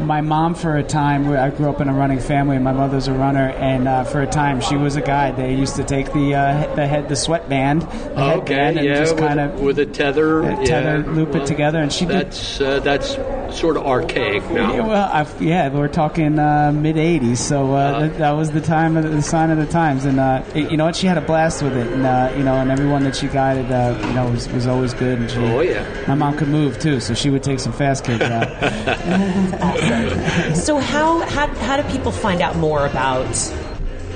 [0.00, 2.56] My mom, for a time, I grew up in a running family.
[2.56, 5.36] And my mother's a runner, and uh, for a time, she was a guide.
[5.36, 9.14] They used to take the uh, the head, the sweatband, the headband, and yeah, just
[9.14, 11.12] with, kind of with a tether, tether, yeah.
[11.12, 12.26] loop it together, and she did.
[12.26, 13.14] That's uh, that's
[13.54, 14.74] sort of archaic now.
[14.74, 18.60] Yeah, well, I've, yeah, we're talking uh, mid '80s, so uh, that, that was the
[18.60, 20.96] time, of the, the sign of the times, and uh, it- you know what?
[20.96, 23.70] She had a blast with it, and uh, you know, and everyone that she guided,
[23.70, 25.18] uh, you know, was, was always good.
[25.20, 26.04] And she, Oh, yeah.
[26.08, 28.48] my mom could move too, so she would take some fast kids out.
[30.56, 33.26] So, how, how how do people find out more about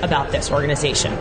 [0.02, 1.12] about this organization?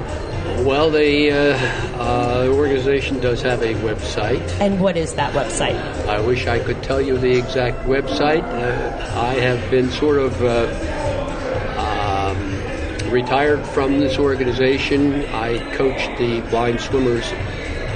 [0.66, 1.58] Well, the uh,
[1.98, 4.42] uh, organization does have a website.
[4.60, 5.78] And what is that website?
[6.08, 8.44] I wish I could tell you the exact website.
[8.44, 10.68] Uh, I have been sort of uh,
[11.78, 15.26] um, retired from this organization.
[15.28, 17.32] I coached the blind swimmers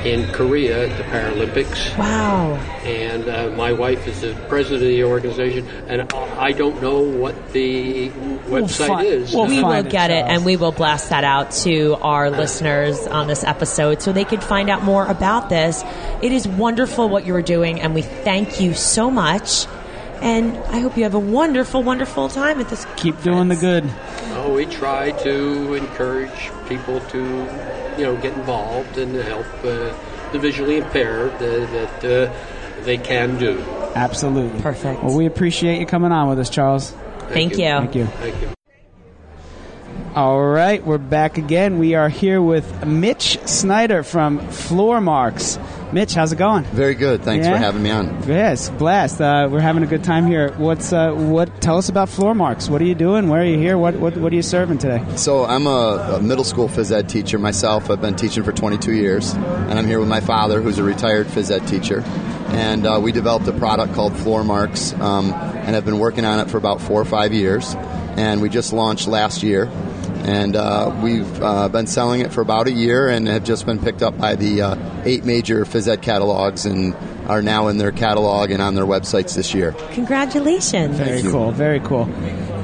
[0.06, 1.98] in Korea at the Paralympics.
[1.98, 2.56] Wow.
[2.84, 7.54] And uh, my wife is the president of the organization, and I don't know what
[7.54, 9.34] the website fi- is.
[9.34, 12.30] we'll we will find it, get it, and we will blast that out to our
[12.30, 15.84] listeners on this episode so they could find out more about this.
[16.22, 19.68] It is wonderful what you are doing, and we thank you so much.
[20.22, 22.86] And I hope you have a wonderful, wonderful time at this.
[22.96, 23.90] Keep doing the good.
[24.34, 27.44] Oh, we try to encourage people to,
[27.98, 29.94] you know, get involved and help uh,
[30.32, 33.60] the visually impaired uh, that uh, they can do.
[33.96, 34.60] Absolutely.
[34.62, 35.04] Perfect.
[35.04, 36.92] Well, we appreciate you coming on with us, Charles.
[37.30, 37.66] Thank, you.
[37.66, 38.06] Thank you.
[38.06, 38.50] Thank you.
[40.14, 41.80] All right, we're back again.
[41.80, 45.58] We are here with Mitch Snyder from FloorMarx.
[45.94, 46.64] Mitch, how's it going?
[46.66, 47.22] Very good.
[47.22, 47.52] Thanks Yeah?
[47.54, 48.24] for having me on.
[48.26, 49.20] Yes, blast.
[49.20, 50.54] Uh, we're having a good time here.
[50.58, 51.60] What's uh, what?
[51.60, 52.70] Tell us about FloorMarx.
[52.70, 53.28] What are you doing?
[53.28, 53.78] Where are you here?
[53.78, 55.04] What what, what are you serving today?
[55.18, 57.90] So I'm a, a middle school phys ed teacher myself.
[57.90, 61.28] I've been teaching for 22 years, and I'm here with my father, who's a retired
[61.28, 62.04] phys ed teacher.
[62.54, 66.50] And uh, we developed a product called FloorMarx, um, and have been working on it
[66.50, 67.76] for about four or five years.
[68.18, 69.66] And we just launched last year,
[70.24, 73.80] and uh, we've uh, been selling it for about a year, and have just been
[73.80, 76.96] picked up by the uh, eight major phys ed catalogs, and
[77.28, 79.74] are now in their catalog and on their websites this year.
[79.92, 80.98] Congratulations.
[80.98, 81.52] Very cool.
[81.52, 82.10] Very cool.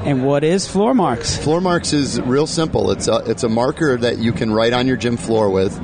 [0.04, 1.38] And what is FloorMarx?
[1.42, 2.90] Floor marks is real simple.
[2.92, 5.78] It's a it's a marker that you can write on your gym floor with,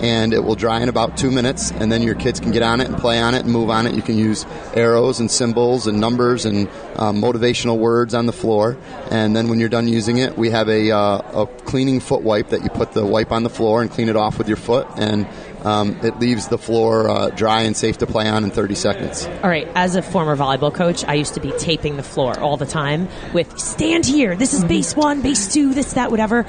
[0.00, 1.70] and it will dry in about two minutes.
[1.70, 3.86] And then your kids can get on it and play on it and move on
[3.86, 3.94] it.
[3.94, 8.76] You can use arrows and symbols and numbers and um, motivational words on the floor.
[9.10, 12.48] And then when you're done using it, we have a uh, a cleaning foot wipe
[12.48, 14.86] that you put the wipe on the floor and clean it off with your foot,
[14.96, 15.26] and
[15.64, 19.26] um, it leaves the floor uh, dry and safe to play on in 30 seconds.
[19.42, 22.56] All right, as a former volleyball coach, I used to be taping the floor all
[22.56, 24.36] the time with stand here.
[24.36, 26.46] This is base one, base two, this, that, whatever.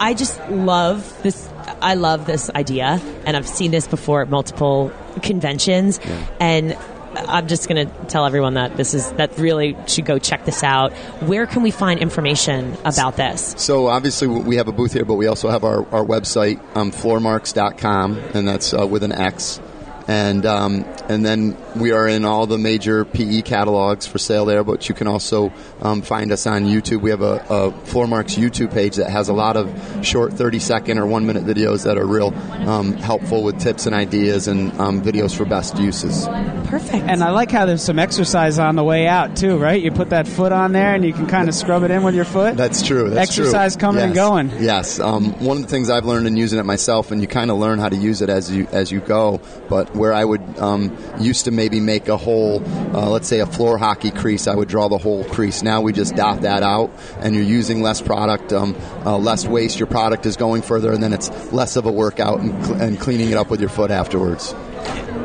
[0.00, 1.48] I just love this.
[1.80, 4.92] I love this idea, and I've seen this before at multiple
[5.22, 6.00] conventions.
[6.40, 6.76] And
[7.14, 10.62] I'm just going to tell everyone that this is that really should go check this
[10.62, 10.92] out.
[11.22, 13.54] Where can we find information about this?
[13.58, 16.90] So obviously we have a booth here, but we also have our, our website, um,
[16.90, 19.60] floormarx.com, and that's uh, with an X.
[20.08, 24.64] And um, and then we are in all the major PE catalogs for sale there,
[24.64, 27.00] but you can also um, find us on YouTube.
[27.00, 29.70] We have a, a FloorMarx YouTube page that has a lot of
[30.04, 32.34] short 30 second or one minute videos that are real
[32.68, 36.26] um, helpful with tips and ideas and um, videos for best uses.
[36.66, 37.04] Perfect.
[37.04, 39.80] And I like how there's some exercise on the way out too, right?
[39.80, 42.14] You put that foot on there and you can kind of scrub it in with
[42.14, 42.56] your foot.
[42.56, 43.10] That's true.
[43.10, 43.80] That's Exercise true.
[43.80, 44.50] coming and going.
[44.58, 44.98] Yes.
[45.00, 47.58] Um, one of the things I've learned in using it myself, and you kind of
[47.58, 49.40] learn how to use it as you as you go.
[49.68, 52.62] But where I would um, used to maybe make a whole,
[52.94, 55.62] uh, let's say a floor hockey crease, I would draw the whole crease.
[55.62, 59.78] Now we just dot that out, and you're using less product, um, uh, less waste.
[59.78, 63.00] Your product is going further, and then it's less of a workout and, cl- and
[63.00, 64.54] cleaning it up with your foot afterwards.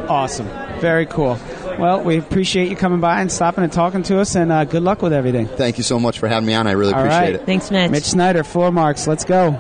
[0.10, 0.48] Awesome.
[0.80, 1.40] Very cool.
[1.80, 4.84] Well, we appreciate you coming by and stopping and talking to us, and uh, good
[4.84, 5.48] luck with everything.
[5.48, 6.66] Thank you so much for having me on.
[6.66, 7.36] I really All appreciate right.
[7.36, 7.46] it.
[7.46, 7.92] Thanks, Mitch.
[7.92, 9.08] Mitch Snyder, FloorMarx.
[9.08, 9.60] Let's go.